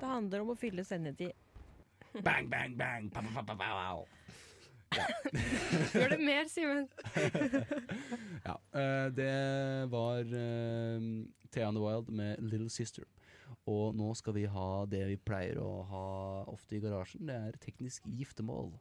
[0.01, 1.33] Det handler om å fylle sendetid.
[2.25, 3.11] Bang, bang, bang.
[3.13, 3.71] Pa, pa, pa, pa.
[4.97, 5.05] Ja.
[5.95, 6.89] Gjør det mer, Simen.
[8.49, 9.35] Ja, eh, det
[9.93, 11.05] var uh,
[11.53, 13.05] Thea the Wild med Little Sister.
[13.71, 16.07] Og nå skal vi ha det vi pleier å ha
[16.51, 17.27] ofte i garasjen.
[17.29, 18.73] Det er teknisk giftermål,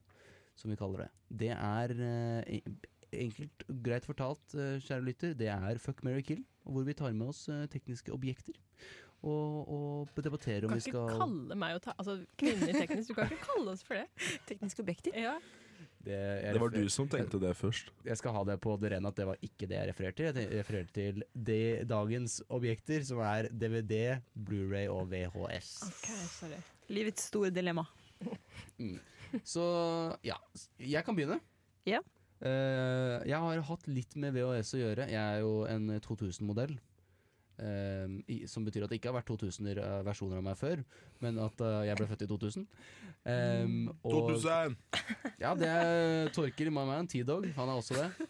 [0.59, 1.09] som vi kaller det.
[1.41, 2.63] Det er eh,
[3.25, 6.43] enkelt og greit fortalt, eh, kjære lytter, det er Fuck, marry, kill.
[6.69, 8.57] Hvor vi tar med oss eh, tekniske objekter.
[9.19, 12.69] Og, og debatterer Du om kan vi ikke skal kalle meg å ta Altså kvinner
[12.71, 14.05] teknisk, du kan ikke kalle oss for det.
[14.51, 15.17] Tekniske objekter.
[15.19, 15.33] Ja.
[16.05, 17.91] det, jeg Det var du som tenkte det først.
[18.07, 20.41] Jeg skal ha det på det rene at det var ikke det jeg refererte til.
[20.45, 25.73] Jeg refererte til de, dagens objekter, som er DVD, Blu-ray og VHS.
[25.89, 26.63] OK, sorry.
[26.89, 27.83] Livets store dilemma.
[29.47, 29.63] Så
[30.25, 30.37] ja,
[30.81, 31.39] jeg kan begynne.
[31.89, 32.01] Ja.
[32.39, 35.09] Uh, jeg har hatt litt med VHS å gjøre.
[35.11, 36.77] Jeg er jo en 2000-modell.
[37.59, 39.67] Uh, som betyr at det ikke har vært 2000
[40.07, 40.79] versjoner av meg før,
[41.19, 42.69] men at uh, jeg ble født i 2000.
[43.27, 44.77] Um, og- 2000!
[45.43, 47.49] ja, det er Torker i My Man, T-Dog.
[47.57, 48.29] Han er også det.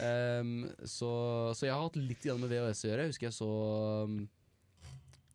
[0.00, 1.10] Um, så,
[1.56, 3.04] så jeg har hatt litt med VHS å gjøre.
[3.04, 3.50] Jeg husker jeg så
[4.08, 4.16] um,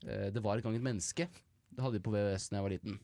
[0.06, 1.28] eh, Det var en gang et menneske.
[1.72, 2.98] Det hadde vi på VHS da jeg var liten.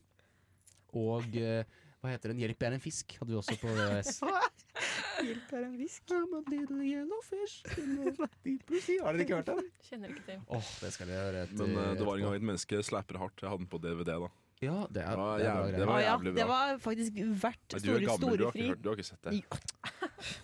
[0.96, 1.64] Og eh,
[2.00, 2.38] hva heter den?
[2.38, 4.20] 'Hjelp, jeg er en fisk' hadde vi også på VHS.
[5.26, 6.02] Hjelp er en fisk.
[6.14, 7.62] I'm a little yellow fish.
[7.66, 9.70] Har dere ikke hørt den?
[9.88, 10.42] Kjenner ikke til.
[10.48, 11.42] Åh, det skal dere høre.
[11.48, 13.42] etter- Men uh, det var en gang et menneske slapper hardt.
[13.42, 14.30] Jeg hadde den på DVD da.
[14.62, 16.38] Ja, det er, Det var er bra jævlig- det var jævlig bra.
[16.40, 19.06] det var faktisk verdt Nei, du er gammel, du har, ikke hørt, du har ikke
[19.06, 19.42] sett det.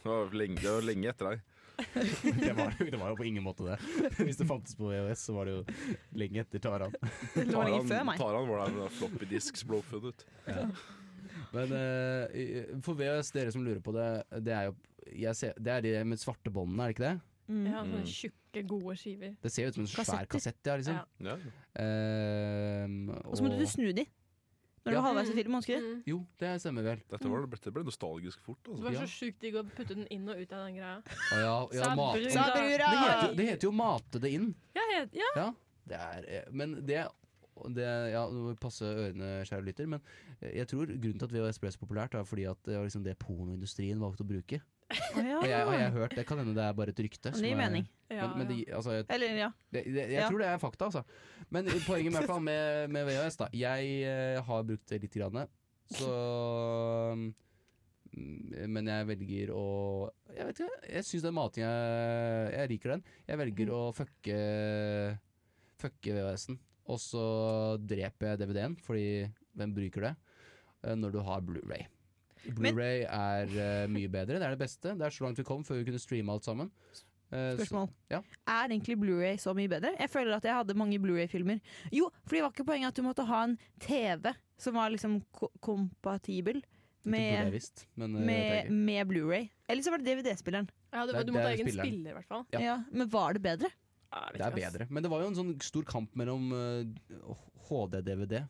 [0.04, 1.40] Det var lenge, det var lenge etter deg.
[1.76, 3.78] Det, var, jo- det var jo på ingen måte det.
[4.26, 5.64] Hvis det fantes på VHS, så var det jo
[6.20, 6.94] lenge etter Taran.
[7.34, 10.24] Taran var der med floppy disks ble oppfunnet.
[10.46, 10.68] Ja.
[11.54, 14.08] Men uh, for VHS, dere som lurer på det,
[14.46, 14.74] det er jo
[15.14, 17.14] jeg ser, Det er de med svarte båndene, er det ikke det?
[17.44, 17.64] Mm.
[17.68, 18.08] Ja, sånne Mm.
[18.08, 19.34] tjukke, gode skiver.
[19.44, 21.00] Det ser ut som en svær kassett, ja, liksom.
[21.26, 21.34] Ja.
[21.82, 24.06] Ehm, Og så måtte du snu de.
[24.84, 25.86] Når du var halvveis i filmen, husker du?
[25.88, 26.00] Mm.
[26.10, 27.02] Jo, det stemmer vel.
[27.08, 28.58] Dette, var, dette ble nostalgisk fort.
[28.66, 28.84] Det Altså.
[28.84, 30.96] var så sjukt digg å putte den inn og ut av den greia.
[31.32, 32.18] Ah, ja, ja, mat.
[32.34, 32.88] Sabrura.
[32.92, 34.50] Det heter, jo, det heter jo 'mate det inn'.
[34.76, 35.30] Ja, het, ja.
[35.36, 35.46] Ja,
[35.88, 37.06] det er eh, Men det,
[37.74, 38.26] det Ja,
[38.60, 40.00] passe ørene, kjære lytter, men
[40.42, 42.84] eh, jeg tror grunnen til at VHS ble så populært, er fordi at det var
[42.84, 44.60] liksom det pornoindustrien valgte å bruke.
[44.92, 45.38] Å ja.
[45.40, 47.30] Og jeg, har jeg hørt, Det kan hende det er bare et rykte.
[47.32, 47.86] Det gir er- mening.
[48.12, 49.48] ja, Men, altså, jeg, Eller ja.
[49.72, 50.28] det, det, jeg Ja.
[50.28, 51.04] tror det er fakta, altså.
[51.50, 53.48] Men poenget med, med, med VHS, da.
[53.52, 55.48] Jeg eh, har brukt det litt, grann,
[55.90, 56.10] så
[57.16, 57.34] mm,
[58.68, 59.64] Men jeg velger å
[60.36, 61.72] Jeg vet ikke, jeg syns den matinga
[62.54, 63.02] Jeg liker den.
[63.28, 64.38] Jeg velger å fucke
[65.82, 66.58] Fucke VHS-en.
[66.92, 67.24] Og så
[67.80, 69.04] dreper jeg DVD-en, fordi
[69.56, 70.14] hvem bruker det?
[70.84, 71.86] eh, Når du har Blu-ray.
[72.52, 74.38] Blu-ray er uh, mye bedre.
[74.38, 74.94] Det er det beste.
[74.98, 76.70] Det er så langt vi kom før vi kunne streame alt sammen.
[77.33, 77.88] Eh, så- Spørsmål.
[78.11, 78.20] ja.
[78.46, 79.94] Er egentlig Blu-ray så mye bedre?
[79.98, 81.61] Jeg føler at jeg hadde mange Blu-ray-filmer.
[81.90, 85.22] Jo, for det var ikke poenget at du måtte ha en TV som var liksom
[85.33, 86.62] ko kompatibel
[87.04, 89.48] med, jeg visst, men eh, med, med Blueray.
[89.68, 90.68] Eller så var det DVD-spilleren.
[90.92, 91.88] ja det Det du måtte ha egen spilleren.
[91.90, 92.44] spiller, i hvert fall.
[92.52, 92.61] Ja.
[92.61, 92.76] Ja.
[92.92, 93.68] men var det bedre?
[94.14, 94.87] Ja, Det er bedre.
[94.90, 97.35] Men det var jo en sånn stor kamp mellom uh,
[97.68, 98.44] HD-DVD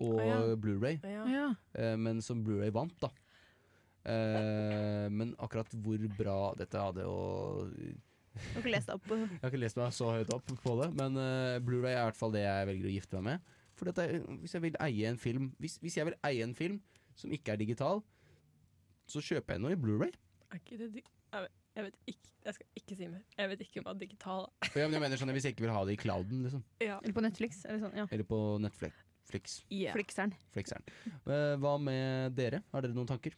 [0.00, 0.38] og Ah, ja.
[0.58, 1.54] Blu-ray, Ja.
[1.78, 3.08] eh, men som Blu-ray vant, da.
[4.04, 7.20] Eh, men akkurat hvor bra dette hadde å
[7.72, 10.90] Du har ikke lest opp Jeg har ikke lest meg så høyt opp på det,
[10.98, 13.54] men eh, Blu-ray er i hvert fall det jeg velger å gifte meg med.
[13.74, 14.04] For dette,
[14.42, 16.76] hvis jeg vil eie en film hvis, hvis jeg vil eie en film
[17.18, 18.02] som ikke er digital,
[19.08, 20.12] så kjøper jeg noe i Blu-ray.
[20.52, 20.90] Er ikke det
[21.74, 23.22] jeg, vet, ikke Jeg skal ikke si mer.
[23.38, 24.68] Jeg vet ikke hva digital er.
[24.76, 26.62] ja, men jeg mener sånn Hvis jeg ikke vil ha det i clouden, liksom.
[26.84, 27.00] Ja.
[27.00, 27.64] Eller på Netflix.
[27.66, 28.04] Eller sånn, ja.
[28.14, 29.00] Eller på Netflix.
[29.24, 29.94] Flix, Yeah.
[29.96, 30.34] Flixeren.
[30.52, 30.84] Flixeren.
[31.08, 32.60] Eh, hva med dere?
[32.74, 33.32] Har dere noen tanker?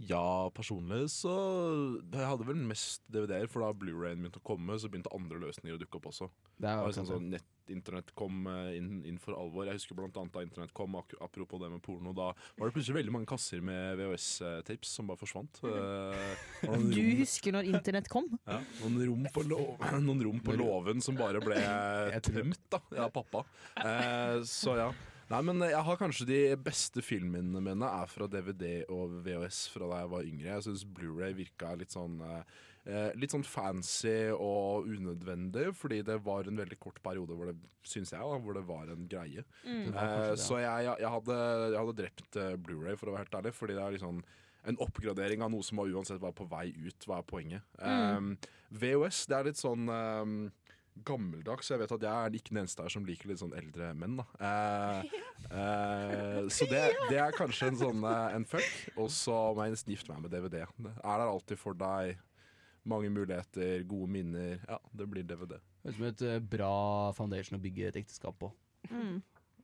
[0.00, 1.32] Ja, personlig så
[2.10, 5.76] Jeg hadde vel mest DVD-er, for da Blu-rayen begynte å komme, så begynte andre løsninger
[5.76, 6.30] å dukke opp også.
[6.56, 9.68] Det er var jo sånn, sånn nett, Internett kom eh, inn, inn for alvor.
[9.68, 12.10] Jeg husker blant annet da internett kom, apropos det med porno.
[12.16, 15.62] Da var det plutselig veldig mange kasser med VHS-tapes som bare forsvant.
[15.62, 16.90] Mm.
[16.92, 18.26] Du husker når internett kom?
[18.50, 21.62] Ja, noen rom på, noen rom på låven som bare ble
[22.26, 23.46] tømt da, ja, pappa.
[23.78, 24.90] Eh, så ja.
[25.32, 29.88] Nei, men jeg har kanskje de beste filmminnene mine er fra DVD og VHS fra
[29.88, 30.50] da jeg var yngre.
[30.50, 32.42] Jeg syns Blu-ray virka litt sånn eh,
[33.16, 38.12] Litt sånn fancy og unødvendig, fordi det var en veldig kort periode hvor det, syns
[38.12, 39.44] jeg, da, hvor det var en greie.
[39.64, 39.94] Mm.
[39.94, 43.38] Eh, så jeg, jeg, jeg, hadde, jeg hadde drept eh, Blu-ray, for å være helt
[43.40, 43.54] ærlig.
[43.56, 44.20] Fordi det er liksom
[44.68, 47.06] en oppgradering av noe som var uansett var på vei ut.
[47.08, 47.70] Hva er poenget?
[47.80, 48.34] Um,
[48.70, 50.36] VHS det er litt sånn um,
[51.06, 51.70] gammeldags.
[51.72, 54.18] Jeg vet at jeg er ikke den eneste her som liker litt sånn eldre menn.
[54.20, 54.26] Da.
[54.48, 55.14] Eh,
[55.50, 58.68] eh, så det, det er kanskje en sånn eh, en fuck.
[58.96, 60.62] Og så må jeg nesten gifte meg med DVD.
[60.76, 62.20] Det er der alltid for deg.
[62.88, 64.56] Mange muligheter, gode minner.
[64.66, 65.58] Ja, det blir DVD.
[65.84, 66.74] Høres ut som et eh, bra
[67.16, 68.50] foundation å bygge et ekteskap på.
[68.90, 69.20] Mm.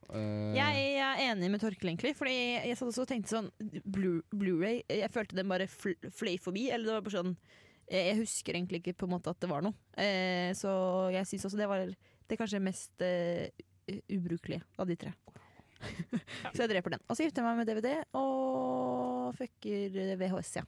[0.08, 2.14] Uh, Jeg er enig med Torkel, egentlig.
[2.16, 3.50] Fordi jeg satt også og tenkte sånn
[3.84, 6.68] Blu- Blu-ray Jeg følte den bare fl fløy forbi.
[6.72, 7.34] Eller det var bare sånn
[7.90, 9.72] Jeg husker egentlig ikke på en måte at det var noe.
[9.96, 10.70] Eh, så
[11.14, 11.86] jeg syns også det var
[12.28, 13.48] det kanskje mest eh,
[14.12, 15.12] ubrukelige av de tre.
[16.52, 17.04] så jeg dreper den.
[17.08, 20.66] Og så gifter jeg meg med DVD og fucker VHS, ja.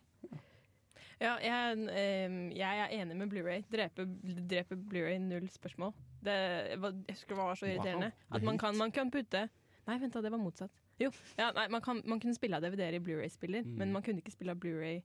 [1.21, 3.61] Ja, jeg, eh, jeg er enig med Blu-ray.
[3.69, 4.07] Drepe,
[4.49, 5.93] drepe Blu-ray, null spørsmål.
[6.25, 6.37] Det,
[6.81, 8.09] var- jeg husker det var så irriterende.
[8.31, 9.49] Wow, At man kan, man kan putte
[9.89, 10.71] Nei, vent da, det var motsatt.
[11.01, 11.09] Jo,
[11.41, 13.77] ja, nei, man, kan, man kunne spille av DVD-er i Blu-ray-spiller, Mm.
[13.81, 15.01] men man kunne ikke spille av Blu-ray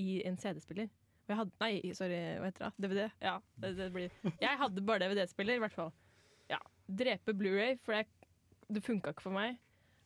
[0.00, 0.88] i en CD-spiller.
[1.28, 2.72] Jeg hadde, nei, sorry, hva heter det?
[2.84, 3.04] DVD?
[3.24, 4.10] Ja, det, det blir
[4.42, 5.92] Jeg hadde bare DVD-spiller, i hvert fall.
[6.52, 6.58] Ja,
[6.88, 8.08] Drepe Blu-ray, for jeg,
[8.68, 9.56] det funka ikke for meg.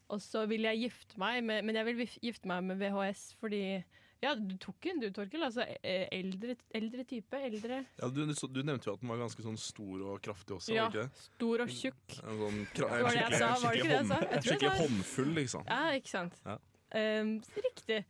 [0.09, 3.59] Og så vil jeg gifte meg med Men jeg vil gifte meg med VHS fordi
[4.23, 5.43] Ja, du tok en du, Torkel.
[5.45, 7.39] Altså eh, eldre, eldre type.
[7.51, 7.83] Eldre.
[8.01, 10.73] Ja, du, du nevnte jo at den var ganske sånn stor og kraftig også.
[10.75, 11.05] Ja, ikke?
[11.27, 12.17] stor og tjukk.
[12.25, 13.51] En sånn kra Var det jeg sa?
[13.63, 14.19] Var det ikke det jeg sa?
[14.23, 15.69] Jeg skikkelig jeg sa- håndfull, liksom.
[15.71, 16.41] Ja, ikke sant.
[16.49, 16.57] Ja.
[16.99, 17.35] Um,
[17.69, 18.01] riktig.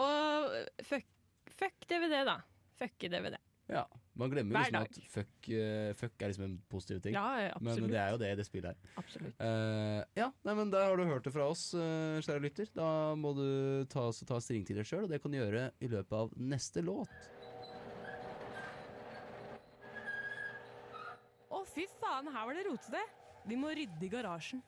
[0.00, 1.10] Og fuck,
[1.58, 2.38] fuck DVD, da.
[2.80, 3.36] Fucke DVD.
[3.70, 3.84] Ja,
[4.18, 4.88] Man glemmer Hver liksom dag.
[4.90, 7.14] at fuck, uh, fuck er liksom en positiv ting.
[7.14, 8.94] Ja, men det er jo det det spillet er.
[8.98, 9.36] absolutt.
[9.38, 12.72] Uh, ja, nei, men Der har du hørt det fra oss, uh, kjære lytter.
[12.74, 13.46] Da må du
[13.92, 16.82] ta, ta stilling til det sjøl, og det kan du gjøre i løpet av neste
[16.82, 17.14] låt.
[21.50, 23.06] Å, fy faen, her var det rotete.
[23.46, 24.62] Vi må rydde i garasjen.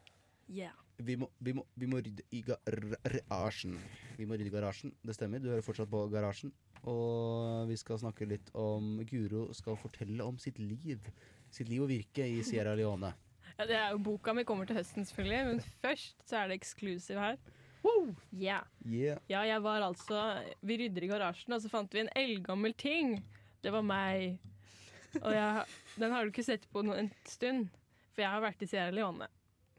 [0.51, 0.79] Yeah.
[1.03, 3.79] Vi må, vi må, vi må rydde i garasjen.
[4.18, 5.42] Vi må rydde i garasjen, det stemmer.
[5.42, 6.53] Du hører fortsatt på Garasjen.
[6.90, 11.05] Og vi skal snakke litt om Guro skal fortelle om sitt liv.
[11.53, 13.12] Sitt liv og virke i Sierra Leone.
[13.59, 16.55] Ja, det er jo Boka mi kommer til høsten, selvfølgelig, men først så er det
[16.57, 17.37] eksklusiv her.
[18.33, 18.64] Yeah.
[18.87, 19.18] Yeah.
[19.29, 20.23] Ja, jeg var altså
[20.62, 23.18] Vi rydder i garasjen, og så fant vi en eldgammel ting.
[23.62, 24.40] Det var meg.
[25.21, 25.64] Og jeg,
[26.01, 27.68] den har du ikke sett på en stund,
[28.14, 29.29] for jeg har vært i Sierra Leone.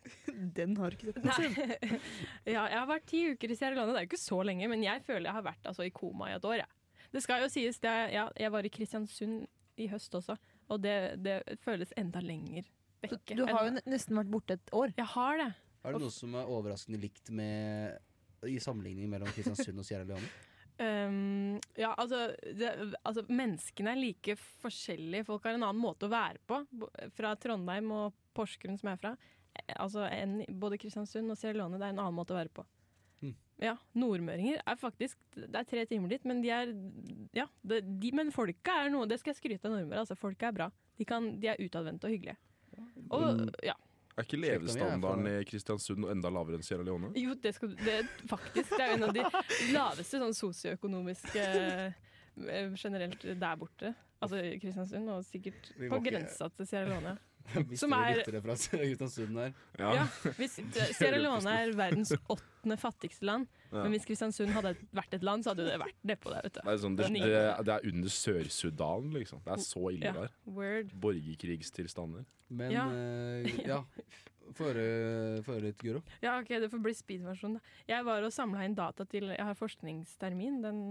[0.58, 1.98] Den har ikke sett Nei.
[2.54, 3.96] ja, jeg har vært ti uker i Sierra Leone.
[3.96, 6.30] Det er jo ikke så lenge, men jeg føler jeg har vært altså, i koma
[6.30, 6.60] i et år.
[6.62, 6.83] Jeg.
[7.14, 9.44] Det skal jo sies, det er, ja, jeg var i Kristiansund
[9.78, 10.36] i høst også,
[10.70, 10.96] og det,
[11.26, 12.66] det føles enda lenger
[13.04, 13.36] vekke.
[13.38, 14.94] Du har jo nesten vært borte et år.
[14.98, 15.52] Jeg har det.
[15.84, 20.32] Er det noe som er overraskende likt med i sammenligning mellom Kristiansund og Sierra Leone?
[20.80, 22.72] Um, ja, altså, det,
[23.06, 25.28] altså Menneskene er like forskjellige.
[25.28, 26.64] Folk har en annen måte å være på.
[27.18, 29.16] Fra Trondheim og Porsgrunn, som jeg er fra.
[29.54, 32.54] Eh, Altså, en, både Kristiansund og Sierra Leone det er en annen måte å være
[32.56, 32.66] på.
[33.62, 36.72] Ja, Nordmøringer er faktisk Det er tre timer dit, men de er
[37.38, 40.04] Ja, de, de, men folka er noe Det skal jeg skryte av nordmøre.
[40.04, 40.70] Altså, folka er bra.
[40.98, 42.38] De, kan, de er utadvendte og hyggelige.
[43.14, 43.76] Og ja.
[44.14, 47.10] Er ikke levestandarden i Kristiansund enda lavere enn Sierra Leone?
[47.18, 48.76] Jo, det skal det, Faktisk.
[48.76, 49.24] Det er en av de
[49.74, 53.94] laveste sånn sosioøkonomiske eh, generelt der borte.
[54.24, 57.16] Altså Kristiansund, og sikkert på grensa til Sierra Leone.
[57.76, 59.54] Som er- fra Kristiansund her.
[59.80, 59.94] Ja.
[60.00, 60.06] Ja,
[60.38, 60.56] hvis
[60.96, 63.84] Sierra Leone er verdens åttende fattigste land, Ja.
[63.84, 66.42] men hvis Kristiansund hadde vært et land, så hadde det vært nedpå der.
[66.48, 66.70] vet Det du.
[66.70, 69.42] er, sånn, det, det, det er under Sør-Sudan, liksom.
[69.44, 70.14] Det er så ille Ja.
[70.14, 70.30] der.
[71.04, 72.26] Borgerkrigstilstander.
[72.50, 72.86] Men Ja.
[72.88, 73.84] Uh, ja.
[74.60, 76.02] Høre litt, Guro.
[76.22, 77.62] Ja, ok, det får bli speed-versjon, da.
[77.90, 80.82] Jeg var og samla inn data til Jeg har forskningstermin den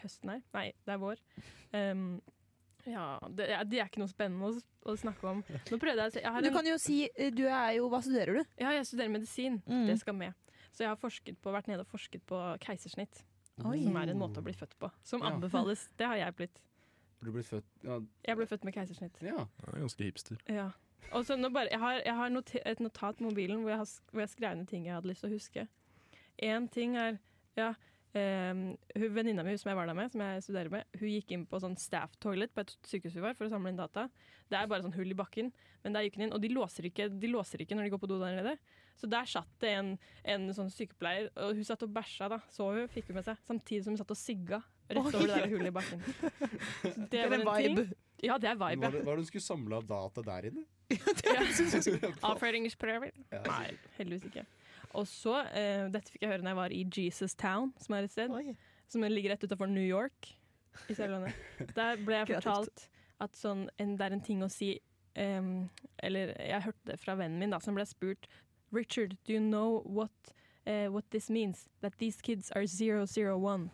[0.00, 0.40] høsten her.
[0.54, 1.20] Nei, det er vår.
[1.74, 2.20] Um,
[2.86, 5.42] ja, det, ja, det er ikke noe spennende å, å snakke om.
[5.70, 8.40] Nå prøvde jeg jeg har Du kan jo si eh, Du er jo Hva studerer
[8.40, 8.42] du?
[8.60, 9.60] Ja, jeg studerer medisin.
[9.66, 9.86] Mm.
[9.88, 10.34] Det skal med.
[10.74, 13.22] Så jeg har forsket på, vært nede og forsket på keisersnitt.
[13.64, 13.84] Oi.
[13.84, 14.90] Som er en måte å bli født på.
[15.06, 15.30] Som Ja.
[15.30, 15.88] anbefales.
[15.96, 16.60] Det har jeg blitt.
[17.22, 18.00] Du ble født Ja.
[18.26, 19.20] Jeg ble født med keisersnitt.
[19.22, 19.46] ja.
[19.62, 20.36] Det er ganske hipster.
[20.50, 20.70] Ja.
[21.12, 23.78] Og så nå bare, jeg har, jeg har note, et notat på mobilen hvor jeg
[23.78, 25.68] har, hvor jeg skrev ned ting jeg hadde lyst til å huske.
[26.42, 27.18] Én ting er
[27.56, 27.74] ja,
[28.18, 28.62] ehm,
[28.94, 31.46] hun Venninna mi som jeg var der med, som jeg studerer med, hun gikk inn
[31.50, 34.06] på sånn staff toilet på et sykehus vi var for å samle inn data.
[34.50, 35.50] Det er bare sånn hull i bakken,
[35.84, 38.02] men der gikk hun inn, og de låser ikke, de låser ikke når de går
[38.04, 38.56] på do der nede.
[39.00, 39.90] Så der satt det en,
[40.30, 43.40] en sånn sykepleier, og hun satt og bæsja, da, så hun, fikk hun med seg,
[43.48, 46.02] samtidig som hun satt og sigga rett over det der hullet i bakken.
[46.84, 47.94] Så det var en ting.
[48.24, 48.84] Ja, det er vibe.
[48.84, 50.64] Var det, var det hun skulle samle av data der inne?
[50.92, 52.10] Ja.
[52.30, 53.16] Avføringsprøver?
[53.32, 53.40] Ja.
[53.48, 54.44] Nei, heldigvis ikke.
[54.94, 58.06] Og så, eh, dette fikk jeg høre når jeg var i Jesus Town, som er
[58.06, 58.56] et sted Oi.
[58.88, 60.34] som ligger rett utenfor New York.
[60.88, 60.94] I
[61.78, 62.88] Der ble jeg fortalt
[63.22, 64.72] at sånn, en, det er en ting å si
[65.14, 65.68] um,
[66.02, 68.26] Eller jeg hørte det fra vennen min, da, som ble spurt
[68.74, 70.10] Richard, do you know what,
[70.66, 71.68] uh, what this means?
[71.80, 73.70] That these kids are 001.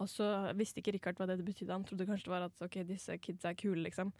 [0.00, 1.72] Og så visste ikke Richard hva det betydde.
[1.72, 4.12] Han trodde kanskje det var at ok, disse kids er kule, liksom.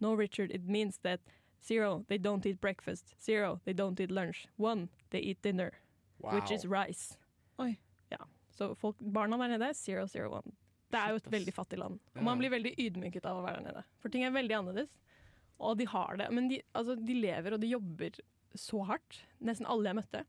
[0.00, 1.20] No, Richard, it means that
[1.64, 3.14] zero, they don't eat breakfast.
[3.22, 4.46] Zero, they don't eat lunch.
[4.58, 5.72] One, they eat dinner,
[6.20, 7.16] which is rice.
[7.58, 7.76] Oi.
[8.10, 8.18] Ja,
[8.54, 10.52] så folk, barna der nede, zero, zero, one.
[10.90, 11.98] Det er jo et veldig fattig land.
[12.16, 13.84] Og man blir veldig ydmyket av å være der nede.
[14.00, 14.88] For ting er veldig annerledes.
[15.60, 16.30] Og de har det.
[16.32, 18.18] Men de, altså, de lever og de jobber
[18.54, 19.18] så hardt.
[19.44, 20.22] Nesten alle jeg møtte.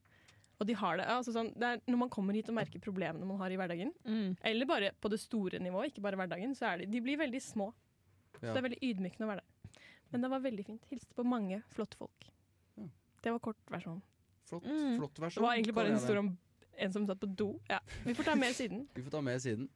[0.59, 1.05] Og de har det.
[1.07, 3.93] Altså sånn, det er når man kommer hit og merker problemene man har i hverdagen,
[4.03, 4.35] Mm.
[4.43, 7.39] eller bare på det store nivået, ikke bare hverdagen, så er de, de blir veldig
[7.41, 7.69] små.
[8.35, 8.53] Så Ja.
[8.53, 9.79] det er veldig ydmykende å være der.
[10.11, 10.83] Men det var veldig fint.
[10.91, 12.27] Hilste på mange flotte folk.
[12.75, 12.83] Ja.
[13.23, 14.01] Det var kort versjon.
[14.49, 14.97] Flott, Mm.
[14.97, 16.37] flott Det var egentlig bare en historie om
[16.79, 17.59] en som satt på do.
[17.69, 18.87] Ja, Vi får ta med siden.
[18.95, 19.69] Vi får ta med siden.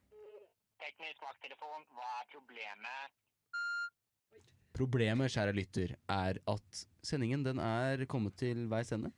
[0.83, 3.11] Teknisk vakttelefon, hva er problemet?
[4.73, 9.11] Problemet, kjære lytter, er at sendingen den er kommet til veis ende.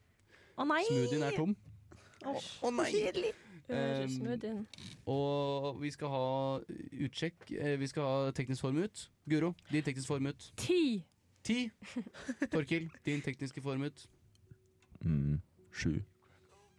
[0.60, 0.82] Å nei!
[0.90, 1.56] Smoothien er tom.
[2.26, 2.34] Å,
[2.68, 2.90] Å nei!
[2.92, 3.32] Kjedelig.
[3.66, 4.66] Um,
[5.10, 6.26] Og vi skal ha
[7.08, 7.48] utsjekk.
[7.58, 9.08] eh, Vi skal ha teknisk form ut.
[9.28, 10.52] Guro, din teknisk form ut.
[10.60, 11.04] Ti!
[11.46, 11.72] Ti.
[12.52, 14.06] Torkil, din tekniske form ut.
[15.02, 15.40] Mm,
[15.72, 15.96] sju.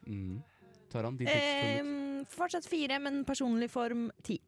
[0.07, 0.43] Mm.
[0.91, 1.91] Taran, din tekniske form.
[1.91, 4.41] Ehm, fortsatt fire, men personlig form ti.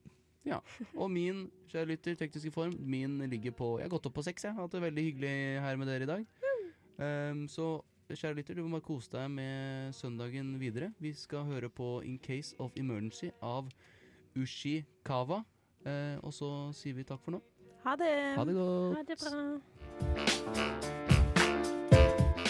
[0.94, 4.44] Og min, kjære lytter, tekniske form, min ligger på Jeg har gått opp på seks,
[4.44, 4.54] jeg.
[4.56, 6.26] Har hatt det veldig hyggelig her med dere i dag.
[7.04, 10.92] Ehm, så kjære lytter, du må bare kose deg med søndagen videre.
[10.98, 13.68] Vi skal høre på In Case of Emergency av
[14.36, 15.44] Ushikawa.
[15.86, 17.42] Uh, og så sier vi takk for nå.
[17.84, 18.14] Ha det.
[18.36, 18.96] Ha det godt.
[18.96, 20.77] Ha det bra.